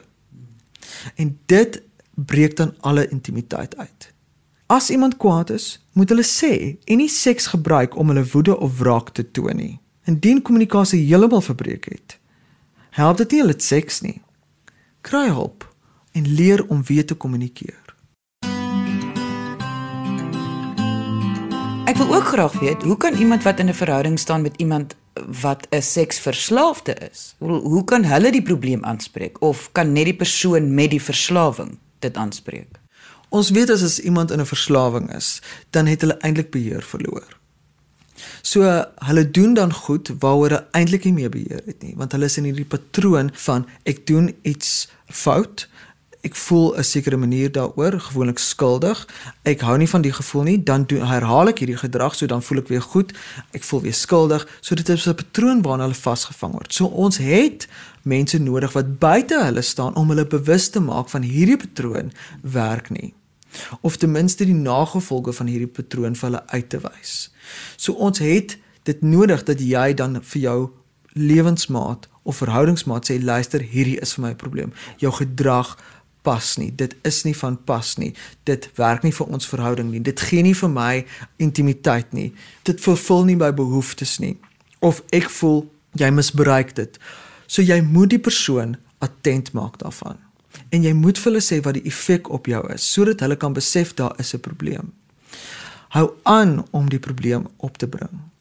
En 1.16 1.40
dit 1.46 1.82
breek 2.16 2.56
dan 2.56 2.76
alle 2.80 3.08
intimiteit 3.10 3.78
uit. 3.78 4.14
As 4.72 4.90
iemand 4.90 5.18
kwaad 5.18 5.50
is, 5.50 5.86
moet 5.92 6.10
hulle 6.10 6.24
sê 6.24 6.78
en 6.86 7.02
nie 7.02 7.10
seks 7.12 7.50
gebruik 7.52 7.98
om 8.00 8.08
hulle 8.08 8.24
woede 8.32 8.58
of 8.58 8.78
wraak 8.80 9.10
te 9.12 9.26
toon 9.32 9.60
nie. 9.60 9.80
Indien 10.08 10.42
kommunikasie 10.42 11.02
heeltemal 11.06 11.44
verbreek 11.44 11.90
het, 11.92 12.16
help 12.96 13.20
dit 13.20 13.36
nie 13.36 13.42
hulle 13.44 13.58
seks 13.60 14.00
nie. 14.02 14.22
Kry 15.04 15.28
hulp 15.28 15.68
en 16.16 16.28
leer 16.28 16.64
om 16.68 16.86
weer 16.88 17.06
te 17.06 17.16
kommunikeer. 17.16 17.80
Ek 21.92 22.00
wil 22.00 22.16
ook 22.16 22.32
graag 22.32 22.56
weet, 22.64 22.84
hoe 22.88 22.98
kan 22.98 23.20
iemand 23.20 23.44
wat 23.44 23.60
in 23.60 23.68
'n 23.70 23.76
verhouding 23.76 24.20
staan 24.20 24.42
met 24.42 24.56
iemand 24.58 24.96
wat 25.42 25.68
'n 25.70 25.82
seksverslaafde 25.82 26.96
is, 27.12 27.36
hoe, 27.38 27.60
hoe 27.60 27.84
kan 27.84 28.04
hulle 28.04 28.32
die 28.32 28.42
probleem 28.42 28.84
aanspreek 28.84 29.42
of 29.42 29.72
kan 29.72 29.92
net 29.92 30.06
die 30.06 30.16
persoon 30.16 30.74
met 30.74 30.90
die 30.90 31.02
verslawing 31.02 31.80
dit 32.02 32.18
aanspreek? 32.18 32.80
Ons 33.32 33.50
weet 33.56 33.70
as 33.72 33.84
as 33.84 34.00
iemand 34.00 34.32
in 34.32 34.40
'n 34.40 34.46
verslawing 34.46 35.14
is, 35.16 35.42
dan 35.70 35.86
het 35.86 36.02
hulle 36.02 36.18
eintlik 36.20 36.52
beheer 36.52 36.84
verloor. 36.84 37.40
So 38.42 38.86
hulle 38.96 39.32
doen 39.32 39.54
dan 39.54 39.74
goed 39.74 40.12
waaroor 40.20 40.50
hulle 40.50 40.68
eintlik 40.72 41.04
nie 41.04 41.14
meer 41.14 41.30
beheer 41.30 41.62
het 41.66 41.82
nie, 41.82 41.94
want 41.96 42.12
hulle 42.12 42.26
is 42.26 42.38
in 42.38 42.44
hierdie 42.50 42.66
patroon 42.66 43.32
van 43.34 43.68
ek 43.84 44.06
doen 44.08 44.36
iets 44.42 44.90
fout, 45.06 45.68
ek 46.22 46.36
voel 46.36 46.78
'n 46.78 46.84
sekere 46.84 47.18
manier 47.18 47.52
daaroor, 47.52 48.00
gewoonlik 48.00 48.40
skuldig. 48.40 49.08
Ek 49.44 49.62
hou 49.62 49.78
nie 49.78 49.90
van 49.90 50.02
die 50.02 50.14
gevoel 50.14 50.44
nie, 50.44 50.64
dan 50.64 50.84
doen 50.86 51.06
herhaal 51.06 51.48
ek 51.48 51.60
hierdie 51.60 51.78
gedrag, 51.78 52.16
so 52.16 52.26
dan 52.26 52.44
voel 52.44 52.58
ek 52.58 52.68
weer 52.68 52.82
goed. 52.82 53.14
Ek 53.52 53.64
voel 53.64 53.82
weer 53.82 53.94
skuldig. 53.94 54.48
So 54.62 54.76
dit 54.76 54.90
is 54.90 55.08
'n 55.08 55.16
patroon 55.16 55.62
waarna 55.62 55.84
hulle 55.84 55.96
vasgevang 55.96 56.52
word. 56.52 56.74
So 56.74 56.86
ons 56.86 57.18
het 57.18 57.68
mense 58.04 58.38
nodig 58.38 58.74
wat 58.74 59.00
buite 59.00 59.44
hulle 59.44 59.62
staan 59.62 59.96
om 59.96 60.10
hulle 60.10 60.26
bewus 60.26 60.70
te 60.70 60.80
maak 60.80 61.10
van 61.10 61.22
hierdie 61.22 61.58
patroon 61.58 62.12
werk 62.42 62.90
nie 62.90 63.14
of 63.82 63.98
ten 63.98 64.12
minste 64.12 64.46
die 64.46 64.56
nagevolge 64.56 65.34
van 65.34 65.50
hierdie 65.52 65.68
patroon 65.68 66.16
vir 66.16 66.30
hulle 66.30 66.44
uit 66.48 66.70
te 66.70 66.80
wys. 66.84 67.16
So 67.78 67.94
ons 67.94 68.20
het 68.24 68.58
dit 68.88 69.02
nodig 69.02 69.44
dat 69.44 69.60
jy 69.62 69.94
dan 69.94 70.22
vir 70.22 70.42
jou 70.42 70.60
lewensmaat 71.14 72.08
of 72.24 72.40
verhoudingsmaat 72.40 73.10
sê 73.10 73.18
luister 73.22 73.64
hierdie 73.74 74.00
is 74.02 74.14
vir 74.14 74.24
my 74.26 74.32
'n 74.32 74.44
probleem. 74.44 74.74
Jou 74.98 75.12
gedrag 75.12 75.78
pas 76.22 76.58
nie. 76.58 76.72
Dit 76.76 76.96
is 77.08 77.24
nie 77.24 77.36
van 77.38 77.58
pas 77.64 77.96
nie. 77.98 78.14
Dit 78.44 78.70
werk 78.76 79.04
nie 79.04 79.14
vir 79.14 79.28
ons 79.28 79.48
verhouding 79.48 79.92
nie. 79.92 80.02
Dit 80.02 80.20
gee 80.20 80.42
nie 80.42 80.56
vir 80.56 80.70
my 80.70 81.06
intimiteit 81.38 82.14
nie. 82.14 82.32
Dit 82.64 82.82
vervul 82.82 83.26
nie 83.26 83.36
my 83.36 83.52
behoeftes 83.54 84.20
nie. 84.20 84.38
Of 84.80 85.04
ek 85.12 85.30
voel 85.30 85.66
jy 86.00 86.10
misbruik 86.14 86.76
dit. 86.76 87.00
So 87.48 87.62
jy 87.62 87.82
moet 87.82 88.14
die 88.14 88.22
persoon 88.22 88.78
attent 89.02 89.52
maak 89.58 89.80
daarvan. 89.82 90.20
En 90.72 90.84
jy 90.84 90.94
moet 90.96 91.20
vir 91.20 91.32
hulle 91.32 91.44
sê 91.44 91.60
wat 91.66 91.78
die 91.80 91.88
effek 91.90 92.30
op 92.32 92.48
jou 92.48 92.62
is 92.74 92.86
sodat 92.94 93.24
hulle 93.24 93.38
kan 93.40 93.54
besef 93.54 93.94
daar 93.94 94.16
is 94.20 94.34
'n 94.34 94.40
probleem. 94.40 94.94
Hou 95.90 96.12
aan 96.24 96.66
om 96.72 96.90
die 96.90 97.00
probleem 97.00 97.48
op 97.58 97.78
te 97.78 97.88
bring. 97.88 98.32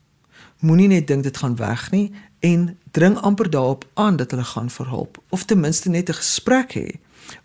Moenie 0.60 0.88
net 0.88 1.06
dink 1.06 1.22
dit 1.22 1.37
gaan 1.37 1.56
weg 1.56 1.90
nie 1.90 2.12
en 2.40 2.78
dring 2.90 3.16
amper 3.18 3.50
daarop 3.50 3.84
aan 3.94 4.16
dat 4.16 4.30
hulle 4.30 4.44
gaan 4.44 4.70
verhelp 4.70 5.22
of 5.28 5.44
ten 5.44 5.60
minste 5.60 5.88
net 5.88 6.08
'n 6.08 6.14
gesprek 6.14 6.72
hê 6.75 6.99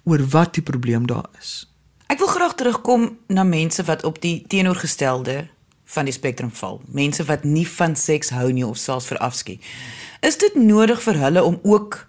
oor 0.03 0.23
wat 0.33 0.53
die 0.53 0.63
probleem 0.63 1.07
daar 1.07 1.29
is. 1.39 1.65
Ek 2.07 2.21
wil 2.21 2.29
graag 2.29 2.55
terugkom 2.55 3.17
na 3.27 3.43
mense 3.43 3.83
wat 3.83 4.03
op 4.05 4.21
die 4.21 4.43
teenoorgestelde 4.47 5.47
van 5.85 6.05
die 6.05 6.13
spektrum 6.13 6.51
val. 6.51 6.81
Mense 6.85 7.23
wat 7.25 7.43
nie 7.43 7.65
van 7.67 7.95
seks 7.95 8.29
hou 8.29 8.51
nie 8.53 8.65
of 8.65 8.77
selfs 8.77 9.09
verafskie. 9.09 9.59
Is 10.25 10.37
dit 10.41 10.55
nodig 10.57 11.01
vir 11.05 11.17
hulle 11.21 11.43
om 11.43 11.59
ook 11.63 12.07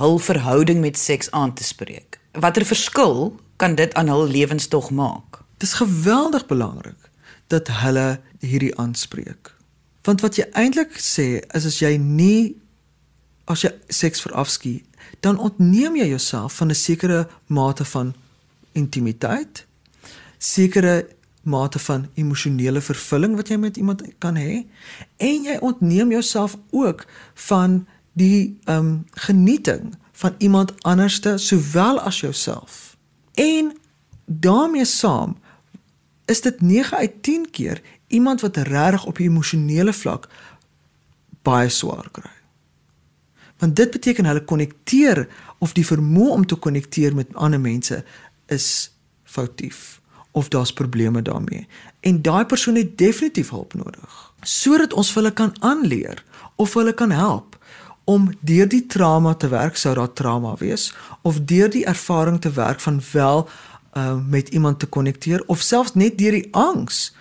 hul 0.00 0.18
verhouding 0.18 0.80
met 0.80 0.98
seks 0.98 1.30
aan 1.30 1.54
te 1.54 1.64
spreek? 1.64 2.18
Watter 2.32 2.66
verskil 2.66 3.34
kan 3.56 3.74
dit 3.78 3.94
aan 3.94 4.10
hul 4.10 4.26
lewens 4.26 4.66
tog 4.68 4.90
maak? 4.90 5.42
Dit 5.58 5.68
is 5.68 5.78
geweldig 5.78 6.46
belangrik 6.46 7.10
dat 7.46 7.68
hulle 7.82 8.20
hierdie 8.42 8.74
aanspreek. 8.78 9.52
Want 10.04 10.20
wat 10.20 10.36
jy 10.38 10.46
eintlik 10.52 10.98
sê 10.98 11.44
is 11.54 11.66
as 11.66 11.78
jy 11.80 11.94
nie 11.98 12.56
as 13.50 13.62
jy 13.64 13.70
seks 13.92 14.22
verafskie 14.24 14.82
dan 15.24 15.38
ontneem 15.38 15.96
jy 15.96 16.06
jouself 16.12 16.56
van 16.60 16.68
'n 16.68 16.74
sekere 16.74 17.28
mate 17.46 17.84
van 17.84 18.14
intimiteit, 18.72 19.66
sekere 20.38 21.08
mate 21.42 21.78
van 21.78 22.08
emosionele 22.14 22.80
vervulling 22.80 23.36
wat 23.36 23.48
jy 23.48 23.56
met 23.56 23.76
iemand 23.76 24.02
kan 24.18 24.36
hê 24.36 24.64
en 25.16 25.42
jy 25.42 25.56
ontneem 25.60 26.10
jouself 26.10 26.56
ook 26.70 27.06
van 27.34 27.86
die 28.12 28.58
ehm 28.64 28.78
um, 28.78 29.04
genieting 29.12 29.96
van 30.12 30.34
iemand 30.38 30.82
anderste 30.82 31.38
sowel 31.38 32.00
as 32.00 32.20
jouself. 32.20 32.96
En 33.34 33.76
daarmee 34.24 34.84
saam 34.84 35.36
is 36.24 36.40
dit 36.40 36.60
9 36.60 36.96
uit 36.96 37.22
10 37.22 37.50
keer 37.50 37.82
iemand 38.06 38.40
wat 38.40 38.56
regtig 38.56 39.06
op 39.06 39.18
'n 39.18 39.22
emosionele 39.22 39.92
vlak 39.92 40.28
baie 41.42 41.68
swaar 41.68 42.08
kry 42.10 42.33
want 43.58 43.76
dit 43.76 43.90
beteken 43.90 44.24
hulle 44.24 44.44
konnekteer 44.44 45.28
of 45.58 45.72
die 45.72 45.86
vermoë 45.86 46.30
om 46.30 46.46
te 46.46 46.54
konnekteer 46.56 47.14
met 47.14 47.34
ander 47.34 47.60
mense 47.60 48.04
is 48.46 48.68
foutief 49.24 50.00
of 50.34 50.48
daar's 50.48 50.72
probleme 50.72 51.22
daarmee. 51.22 51.66
En 52.00 52.22
daai 52.22 52.44
persoon 52.44 52.74
het 52.74 52.98
definitief 52.98 53.50
hulp 53.50 53.74
nodig 53.74 54.32
sodat 54.44 54.92
ons 54.92 55.14
hulle 55.14 55.32
kan 55.32 55.54
aanleer 55.60 56.24
of 56.56 56.74
hulle 56.74 56.92
kan 56.94 57.10
help 57.10 57.58
om 58.04 58.28
deur 58.40 58.68
die 58.68 58.86
trauma 58.86 59.34
te 59.34 59.48
werk 59.48 59.76
sou 59.80 59.94
daar 59.94 60.12
trauma 60.12 60.54
wees 60.60 60.90
of 61.22 61.40
deur 61.48 61.70
die 61.70 61.86
ervaring 61.88 62.40
te 62.40 62.52
werk 62.52 62.80
van 62.80 63.00
wel 63.12 63.48
uh, 63.48 64.18
met 64.28 64.48
iemand 64.48 64.78
te 64.78 64.86
konnekteer 64.86 65.42
of 65.46 65.60
selfs 65.60 65.94
net 65.94 66.18
deur 66.18 66.36
die 66.36 66.48
angs 66.50 67.14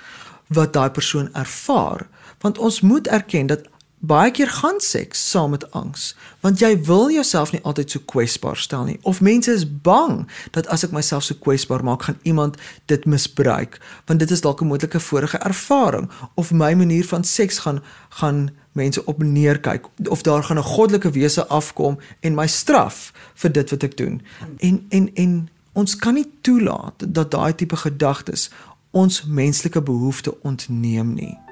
wat 0.54 0.74
daai 0.74 0.89
persoon 0.89 1.30
ervaar. 1.34 2.08
Want 2.43 2.58
ons 2.58 2.82
moet 2.82 3.08
erken 3.08 3.48
dat 3.48 3.67
baie 4.04 4.32
keer 4.36 4.50
gaan 4.52 4.80
seks 4.84 5.22
saam 5.30 5.54
met 5.56 5.63
angs 5.72 6.10
want 6.44 6.60
jy 6.60 6.74
wil 6.84 7.08
jouself 7.12 7.54
nie 7.54 7.62
altyd 7.63 7.94
so 7.94 8.04
kwesbaar 8.12 8.60
stel 8.60 8.84
nie. 8.84 8.98
Of 9.08 9.22
mense 9.24 9.52
is 9.52 9.63
bang 9.63 10.26
dat 10.52 10.68
as 10.68 10.84
ek 10.84 10.92
myself 10.92 11.24
so 11.24 11.39
kwesbaar 11.39 11.86
maak 11.88 12.04
gaan 12.10 12.20
iemand 12.28 12.60
dit 12.92 13.06
misbruik 13.08 13.80
want 14.10 14.20
dit 14.20 14.32
is 14.32 14.44
dalk 14.44 14.62
'n 14.62 14.68
moontlike 14.68 15.00
vorige 15.00 15.38
ervaring. 15.38 16.10
Of 16.36 16.52
my 16.52 16.74
manier 16.74 17.08
van 17.08 17.24
seks 17.24 17.63
gaan 17.63 17.80
gaan 18.10 18.52
mense 18.72 19.06
op 19.06 19.24
neerkyk 19.24 19.86
of 20.10 20.22
daar 20.22 20.44
gaan 20.44 20.60
'n 20.60 20.72
goddelike 20.76 21.12
wese 21.12 21.48
afkom 21.48 22.00
en 22.20 22.36
my 22.36 22.48
straf 22.48 23.13
vir 23.34 23.52
dit 23.52 23.70
wat 23.70 23.84
ek 23.84 23.98
doen. 23.98 24.22
En 24.58 24.86
en 24.89 25.16
en 25.16 25.50
ons 25.74 25.96
kan 25.96 26.13
nie 26.13 26.32
toelaat 26.42 27.06
dat 27.08 27.32
daai 27.32 27.56
tipe 27.56 27.76
gedagtes 27.76 28.50
ons 28.92 29.24
menslike 29.24 29.82
behoeftes 29.82 30.34
ontneem 30.42 31.13
nie 31.13 31.42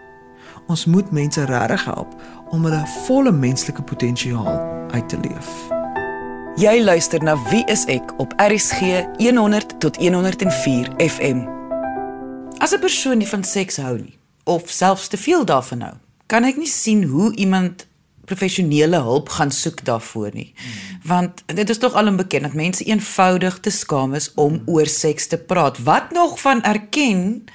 ons 0.67 0.85
moet 0.85 1.11
mense 1.11 1.45
regtig 1.45 1.85
help 1.85 2.15
om 2.51 2.63
hulle 2.63 2.81
volle 3.05 3.31
menslike 3.31 3.81
potensiaal 3.81 4.59
uit 4.91 5.09
te 5.09 5.19
leef. 5.19 5.51
Jy 6.59 6.81
luister 6.83 7.23
na 7.23 7.37
Wie 7.47 7.63
is 7.71 7.85
ek 7.87 8.11
op 8.19 8.33
RCG 8.35 9.05
100 9.23 9.77
tot 9.79 9.95
104 9.97 10.89
FM. 10.99 11.45
As 12.59 12.73
'n 12.73 12.79
persoon 12.79 13.17
nie 13.17 13.27
van 13.27 13.43
seks 13.43 13.77
hou 13.77 13.97
nie 13.97 14.17
of 14.43 14.69
selfs 14.69 15.07
te 15.07 15.17
veel 15.17 15.45
daarvan 15.45 15.81
hou, 15.81 15.95
kan 16.27 16.43
ek 16.43 16.57
nie 16.57 16.67
sien 16.67 17.03
hoe 17.03 17.35
iemand 17.35 17.87
professionele 18.25 18.99
hulp 18.99 19.29
gaan 19.29 19.51
soek 19.51 19.85
daarvoor 19.85 20.29
nie. 20.33 20.53
Want 21.03 21.43
dit 21.45 21.69
is 21.69 21.77
tog 21.77 21.93
alom 21.93 22.15
bekend 22.15 22.43
dat 22.43 22.53
mense 22.53 22.83
eenvoudig 22.83 23.59
te 23.59 23.69
skaam 23.69 24.13
is 24.13 24.33
om 24.33 24.61
oor 24.65 24.85
seks 24.85 25.27
te 25.27 25.37
praat. 25.37 25.83
Wat 25.83 26.11
nog 26.11 26.39
van 26.39 26.61
erken? 26.63 27.45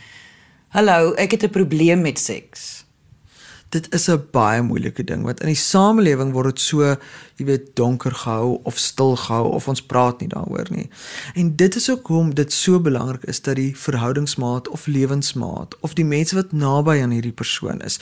Hallo, 0.69 1.13
ek 1.13 1.31
het 1.31 1.43
'n 1.43 1.51
probleem 1.51 2.01
met 2.01 2.19
seks 2.19 2.86
dit 3.69 3.95
is 3.95 4.09
'n 4.09 4.29
baie 4.31 4.63
moeilike 4.63 5.05
ding 5.05 5.23
want 5.25 5.41
in 5.41 5.47
die 5.47 5.55
samelewing 5.55 6.33
word 6.33 6.55
dit 6.55 6.61
so, 6.61 6.97
jy 7.37 7.45
weet, 7.45 7.77
donker 7.77 8.15
gehou 8.15 8.61
of 8.63 8.79
stil 8.79 9.17
gehou 9.17 9.53
of 9.53 9.69
ons 9.69 9.83
praat 9.83 10.21
nie 10.21 10.29
daaroor 10.29 10.67
nie. 10.71 10.89
En 11.35 11.57
dit 11.57 11.77
is 11.77 11.91
ook 11.91 12.07
hoekom 12.07 12.35
dit 12.35 12.53
so 12.53 12.81
belangrik 12.81 13.25
is 13.25 13.43
dat 13.43 13.57
die 13.57 13.77
verhoudingsmaat 13.77 14.69
of 14.69 14.87
lewensmaat 14.87 15.79
of 15.81 15.95
die 15.95 16.05
mense 16.05 16.35
wat 16.35 16.53
naby 16.53 17.03
aan 17.03 17.11
hierdie 17.11 17.33
persoon 17.33 17.81
is, 17.81 17.99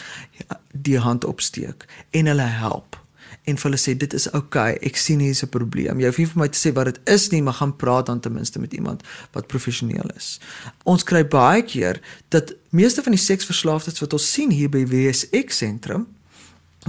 die 0.72 0.98
hand 0.98 1.24
opsteek 1.24 1.86
en 2.10 2.26
hulle 2.26 2.42
help 2.42 3.03
en 3.44 3.58
vir 3.60 3.68
hulle 3.68 3.80
sê 3.80 3.94
dit 3.98 4.14
is 4.16 4.26
oukei, 4.32 4.74
okay, 4.74 4.88
ek 4.88 4.96
sien 4.96 5.20
hier 5.20 5.30
is 5.30 5.42
'n 5.42 5.48
probleem. 5.48 6.00
Jy 6.00 6.06
hoef 6.06 6.18
nie 6.18 6.26
vir 6.26 6.40
my 6.40 6.48
te 6.48 6.58
sê 6.58 6.72
wat 6.72 6.86
dit 6.86 7.00
is 7.08 7.30
nie, 7.30 7.42
maar 7.42 7.54
gaan 7.60 7.76
praat 7.76 8.06
dan 8.06 8.20
ten 8.20 8.32
minste 8.32 8.58
met 8.58 8.72
iemand 8.72 9.02
wat 9.32 9.46
professioneel 9.46 10.10
is. 10.16 10.40
Ons 10.84 11.04
kry 11.04 11.24
baie 11.24 11.62
keer 11.62 12.00
dat 12.28 12.54
meeste 12.70 13.02
van 13.02 13.12
die 13.12 13.20
seksverslaafdes 13.20 14.00
wat 14.00 14.12
ons 14.12 14.32
sien 14.32 14.50
hier 14.50 14.68
by 14.68 14.84
WSX 14.84 15.56
sentrum 15.56 16.06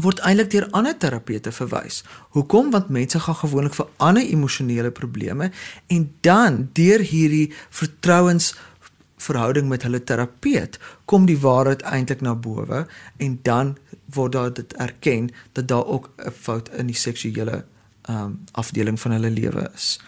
word 0.01 0.19
eintlik 0.27 0.51
deur 0.51 0.67
ander 0.75 0.95
terapeute 0.97 1.51
verwys. 1.55 2.03
Hoekom? 2.35 2.71
Want 2.71 2.89
mense 2.89 3.19
gaan 3.19 3.35
gewoonlik 3.35 3.75
vir 3.77 3.87
ander 3.97 4.23
emosionele 4.23 4.91
probleme 4.91 5.51
en 5.87 6.13
dan 6.21 6.69
deur 6.73 6.99
hierdie 6.99 7.53
vertrouens 7.69 8.53
verhouding 9.27 9.69
met 9.69 9.83
hulle 9.87 10.03
terapeut 10.03 10.79
kom 11.05 11.25
die 11.29 11.39
waarheid 11.41 11.81
eintlik 11.81 12.21
na 12.25 12.35
bowe 12.35 12.85
en 13.17 13.39
dan 13.47 13.75
word 14.17 14.35
daar 14.37 14.53
dit 14.53 14.73
erken 14.73 15.29
dat 15.57 15.67
daar 15.67 15.85
ook 15.85 16.09
'n 16.17 16.31
fout 16.31 16.69
in 16.69 16.87
die 16.87 17.01
seksuele 17.05 17.65
ehm 18.01 18.23
um, 18.23 18.43
afdeling 18.51 18.99
van 18.99 19.11
hulle 19.11 19.29
lewe 19.29 19.69
is. 19.73 19.99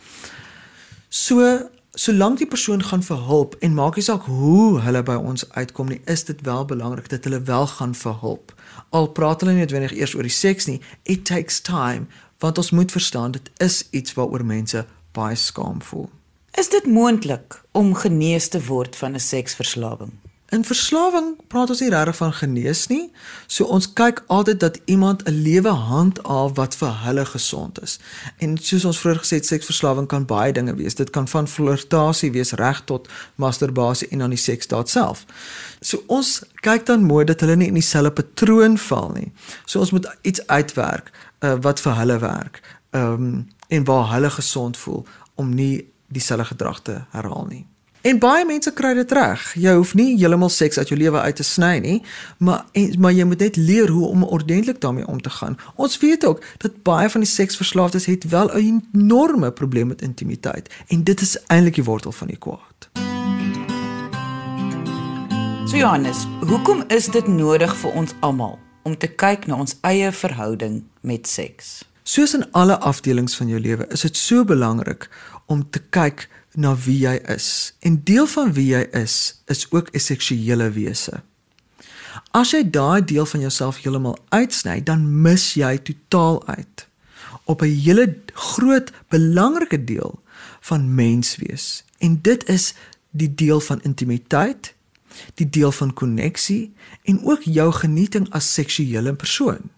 So 1.09 1.69
solank 1.97 2.37
die 2.37 2.47
persoon 2.47 2.83
gaan 2.83 3.03
vir 3.03 3.17
hulp 3.25 3.55
en 3.59 3.73
maak 3.73 3.95
nie 3.95 4.03
saak 4.05 4.27
hoe 4.29 4.81
hulle 4.85 5.03
by 5.03 5.15
ons 5.15 5.45
uitkom 5.49 5.87
nie, 5.87 6.01
is 6.05 6.23
dit 6.23 6.41
wel 6.45 6.65
belangrik 6.65 7.09
dat 7.09 7.23
hulle 7.23 7.41
wel 7.41 7.67
gaan 7.67 7.95
vir 7.95 8.19
hulp. 8.21 8.53
Al 8.89 9.09
praat 9.17 9.41
hulle 9.41 9.55
nie 9.55 9.63
noodwendig 9.65 9.95
eers 9.97 10.13
oor 10.15 10.27
die 10.27 10.33
seks 10.33 10.67
nie, 10.69 10.81
it 11.03 11.25
takes 11.25 11.61
time, 11.61 12.05
want 12.39 12.57
ons 12.57 12.71
moet 12.71 12.91
verstaan 12.91 13.31
dit 13.31 13.49
is 13.57 13.87
iets 13.89 14.13
waaroor 14.13 14.45
mense 14.45 14.85
baie 15.17 15.35
skaam 15.35 15.81
voel. 15.81 16.09
Is 16.57 16.69
dit 16.69 16.85
moontlik 16.85 17.61
om 17.71 17.91
genees 17.95 18.47
te 18.47 18.65
word 18.65 18.95
van 18.95 19.13
'n 19.13 19.19
seksverslawing? 19.19 20.11
In 20.49 20.63
verslawing 20.65 21.35
praat 21.47 21.69
ons 21.69 21.79
nie 21.79 21.89
regtig 21.89 22.15
van 22.15 22.33
genees 22.33 22.87
nie. 22.87 23.11
So 23.47 23.63
ons 23.63 23.93
kyk 23.93 24.23
altyd 24.27 24.59
dat 24.59 24.79
iemand 24.85 25.23
'n 25.23 25.31
lewe 25.31 25.69
handhaaf 25.69 26.55
wat 26.55 26.75
vir 26.75 27.03
hulle 27.03 27.25
gesond 27.25 27.81
is. 27.81 27.99
En 28.37 28.57
soos 28.57 28.85
ons 28.85 28.99
vroeër 28.99 29.19
gesê 29.19 29.35
het, 29.35 29.45
seksverslawing 29.45 30.07
kan 30.07 30.25
baie 30.25 30.53
dinge 30.53 30.75
wees. 30.75 30.95
Dit 30.95 31.09
kan 31.09 31.27
van 31.27 31.47
flirtasie 31.47 32.31
wees 32.31 32.51
reg 32.51 32.81
tot 32.85 33.07
masturbasie 33.35 34.07
en 34.07 34.17
dan 34.17 34.29
die 34.29 34.39
seks 34.39 34.67
daad 34.67 34.89
self. 34.89 35.25
So 35.81 36.03
ons 36.07 36.43
kyk 36.55 36.85
dan 36.85 37.03
mooi 37.03 37.25
dat 37.25 37.39
hulle 37.39 37.55
nie 37.55 37.67
in 37.67 37.73
dieselfde 37.73 38.11
patroon 38.11 38.77
val 38.77 39.09
nie. 39.09 39.31
So 39.65 39.79
ons 39.79 39.91
moet 39.91 40.17
iets 40.21 40.47
uitwerk 40.47 41.11
uh, 41.39 41.55
wat 41.61 41.79
vir 41.79 41.95
hulle 41.95 42.19
werk. 42.19 42.61
Ehm 42.89 43.13
um, 43.13 43.47
en 43.67 43.83
waar 43.83 44.13
hulle 44.13 44.29
gesond 44.29 44.77
voel 44.77 45.05
om 45.35 45.55
nie 45.55 45.95
dieselfde 46.07 46.45
gedrag 46.45 46.81
te 46.81 47.01
herhaal 47.11 47.45
nie. 47.49 47.65
En 48.07 48.19
baie 48.21 48.45
mense 48.45 48.71
kry 48.71 48.93
dit 48.95 49.11
reg. 49.11 49.41
Jy 49.59 49.73
hoef 49.75 49.89
nie 49.97 50.13
heeltemal 50.15 50.51
seks 50.53 50.77
uit 50.77 50.91
jou 50.91 50.97
lewe 50.99 51.19
uit 51.19 51.35
te 51.35 51.43
sny 51.43 51.73
nie, 51.83 51.95
maar 52.37 52.61
en, 52.77 52.93
maar 53.03 53.11
jy 53.11 53.25
moet 53.27 53.41
net 53.43 53.57
leer 53.59 53.91
hoe 53.91 54.07
om 54.07 54.23
ordentlik 54.23 54.79
daarmee 54.81 55.07
om 55.07 55.19
te 55.21 55.29
gaan. 55.29 55.57
Ons 55.75 55.97
weet 55.99 56.25
ook 56.25 56.43
dat 56.63 56.83
baie 56.87 57.09
van 57.09 57.25
die 57.25 57.29
seksverslaafdes 57.29 58.05
het 58.05 58.29
wel 58.31 58.53
'n 58.53 58.83
enorme 58.93 59.51
probleem 59.51 59.87
met 59.87 60.01
intimiteit 60.01 60.69
en 60.87 61.03
dit 61.03 61.21
is 61.21 61.35
eintlik 61.47 61.75
die 61.75 61.83
wortel 61.83 62.11
van 62.11 62.27
die 62.27 62.37
kwaad. 62.37 62.89
So 65.65 65.77
Johannes, 65.77 66.27
hoekom 66.39 66.83
is 66.87 67.05
dit 67.11 67.27
nodig 67.27 67.75
vir 67.77 67.91
ons 67.91 68.13
almal 68.19 68.59
om 68.83 68.97
te 68.97 69.07
kyk 69.07 69.47
na 69.47 69.55
ons 69.55 69.75
eie 69.81 70.11
verhouding 70.11 70.83
met 71.01 71.27
seks? 71.27 71.83
Soos 72.03 72.33
in 72.33 72.51
alle 72.51 72.77
afdelings 72.79 73.35
van 73.35 73.47
jou 73.47 73.59
lewe, 73.59 73.87
is 73.91 74.01
dit 74.01 74.17
so 74.17 74.45
belangrik 74.45 75.09
om 75.47 75.63
te 75.69 75.79
kyk 75.79 76.27
na 76.57 76.73
wie 76.85 76.99
jy 77.05 77.15
is. 77.33 77.73
En 77.85 78.01
deel 78.03 78.27
van 78.27 78.53
wie 78.53 78.69
jy 78.73 78.83
is 78.91 79.41
is 79.45 79.65
ook 79.71 79.89
'n 79.93 79.99
seksuele 79.99 80.69
wese. 80.71 81.23
As 82.31 82.51
jy 82.51 82.63
daai 82.69 83.05
deel 83.05 83.25
van 83.25 83.39
jouself 83.39 83.81
heeltemal 83.81 84.17
uitsny, 84.29 84.83
dan 84.83 85.21
mis 85.21 85.53
jy 85.53 85.77
totaal 85.77 86.47
uit 86.47 86.87
op 87.43 87.61
'n 87.61 87.79
hele 87.83 88.17
groot 88.33 88.91
belangrike 89.09 89.83
deel 89.83 90.19
van 90.59 90.95
menswees. 90.95 91.83
En 91.97 92.21
dit 92.21 92.49
is 92.49 92.73
die 93.09 93.35
deel 93.35 93.59
van 93.59 93.81
intimiteit, 93.81 94.73
die 95.33 95.49
deel 95.49 95.71
van 95.71 95.93
koneksie 95.93 96.73
en 97.03 97.23
ook 97.23 97.41
jou 97.41 97.71
genieting 97.71 98.29
as 98.29 98.53
seksuele 98.53 99.13
persoon 99.13 99.69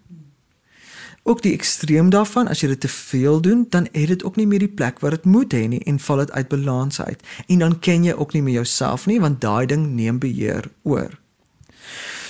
ook 1.30 1.42
die 1.46 1.54
ekstreem 1.54 2.10
daarvan 2.10 2.50
as 2.50 2.64
jy 2.64 2.72
dit 2.74 2.82
te 2.86 2.92
veel 2.92 3.42
doen 3.46 3.66
dan 3.70 3.88
het 3.92 4.08
dit 4.08 4.24
ook 4.26 4.36
nie 4.36 4.48
meer 4.50 4.66
die 4.66 4.76
plek 4.82 5.00
wat 5.06 5.18
dit 5.18 5.26
moet 5.30 5.54
hê 5.54 5.68
nie 5.70 5.82
en 5.86 6.00
val 6.02 6.24
dit 6.24 6.32
uit 6.32 6.48
balans 6.50 7.02
uit. 7.02 7.26
En 7.48 7.60
dan 7.66 7.80
ken 7.80 8.04
jy 8.04 8.14
ook 8.14 8.34
nie 8.34 8.42
meer 8.42 8.62
jouself 8.62 9.06
nie 9.06 9.20
want 9.22 9.42
daai 9.42 9.66
ding 9.70 9.92
neem 9.94 10.20
beheer 10.20 10.72
oor. 10.84 11.14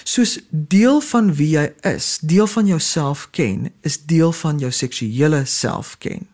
Soos 0.03 0.39
deel 0.49 0.99
van 1.05 1.31
wie 1.35 1.53
jy 1.53 1.69
is 1.88 2.17
deel 2.21 2.47
van 2.47 2.67
jouself 2.67 3.27
ken 3.31 3.71
is 3.81 4.01
deel 4.03 4.33
van 4.33 4.59
jou 4.59 4.71
seksuele 4.71 5.45
self 5.45 5.95
ken 5.97 6.27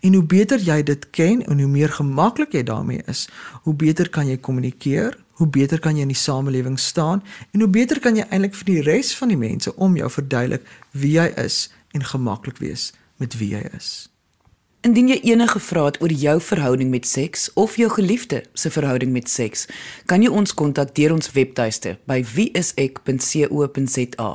en 0.00 0.14
hoe 0.14 0.24
beter 0.24 0.60
jy 0.62 0.82
dit 0.82 1.10
ken 1.10 1.42
en 1.46 1.60
hoe 1.60 1.70
meer 1.70 1.92
gemaklik 1.92 2.54
jy 2.56 2.62
daarmee 2.66 3.02
is 3.10 3.26
hoe 3.66 3.74
beter 3.74 4.08
kan 4.08 4.28
jy 4.28 4.38
kommunikeer 4.40 5.16
hoe 5.40 5.48
beter 5.52 5.80
kan 5.82 5.96
jy 5.96 6.06
in 6.06 6.12
die 6.14 6.18
samelewing 6.18 6.78
staan 6.80 7.22
en 7.52 7.64
hoe 7.64 7.70
beter 7.72 8.00
kan 8.00 8.16
jy 8.16 8.24
eintlik 8.30 8.56
vir 8.60 8.70
die 8.70 8.84
res 8.88 9.12
van 9.18 9.32
die 9.32 9.40
mense 9.40 9.74
om 9.76 9.96
jou 9.98 10.08
verduidelik 10.12 10.64
wie 10.92 11.16
jy 11.18 11.28
is 11.44 11.66
en 11.96 12.04
gemaklik 12.04 12.60
wees 12.60 12.92
met 13.16 13.38
wie 13.40 13.50
jy 13.56 13.64
is. 13.76 14.10
Indien 14.86 15.08
jy 15.10 15.16
enige 15.32 15.58
vrae 15.58 15.88
het 15.88 15.96
oor 16.04 16.12
jou 16.12 16.40
verhouding 16.40 16.90
met 16.92 17.06
seks 17.08 17.48
of 17.58 17.76
jou 17.80 17.88
geliefde 17.90 18.44
se 18.54 18.70
verhouding 18.70 19.10
met 19.12 19.28
seks, 19.32 19.66
kan 20.06 20.22
jy 20.22 20.30
ons 20.30 20.54
kontak 20.54 20.94
deur 20.94 21.12
ons 21.16 21.32
webtuiste 21.34 21.96
by 22.06 22.20
wieisek.co.za 22.36 24.30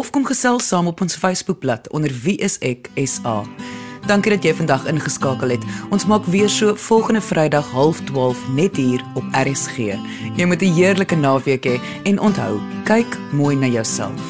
of 0.00 0.10
kom 0.10 0.26
gesels 0.26 0.66
saam 0.72 0.86
op 0.90 1.00
ons 1.04 1.14
Facebookblad 1.14 1.90
onder 1.94 2.10
wieiseksa. 2.24 3.36
Dankie 4.10 4.34
dat 4.34 4.42
jy 4.42 4.50
vandag 4.58 4.88
ingeskakel 4.90 5.54
het. 5.54 5.64
Ons 5.94 6.08
maak 6.10 6.26
weer 6.26 6.50
so 6.50 6.74
volgende 6.74 7.22
Vrydag 7.22 7.70
12:30 7.70 8.50
net 8.58 8.76
hier 8.76 9.04
op 9.14 9.24
RSG. 9.30 9.76
Jy 10.36 10.44
moet 10.44 10.62
'n 10.62 10.74
heerlike 10.74 11.14
naweek 11.16 11.64
hê 11.64 11.78
he, 11.78 11.80
en 12.10 12.18
onthou, 12.18 12.60
kyk 12.84 13.18
mooi 13.30 13.56
na 13.56 13.66
jouself. 13.66 14.20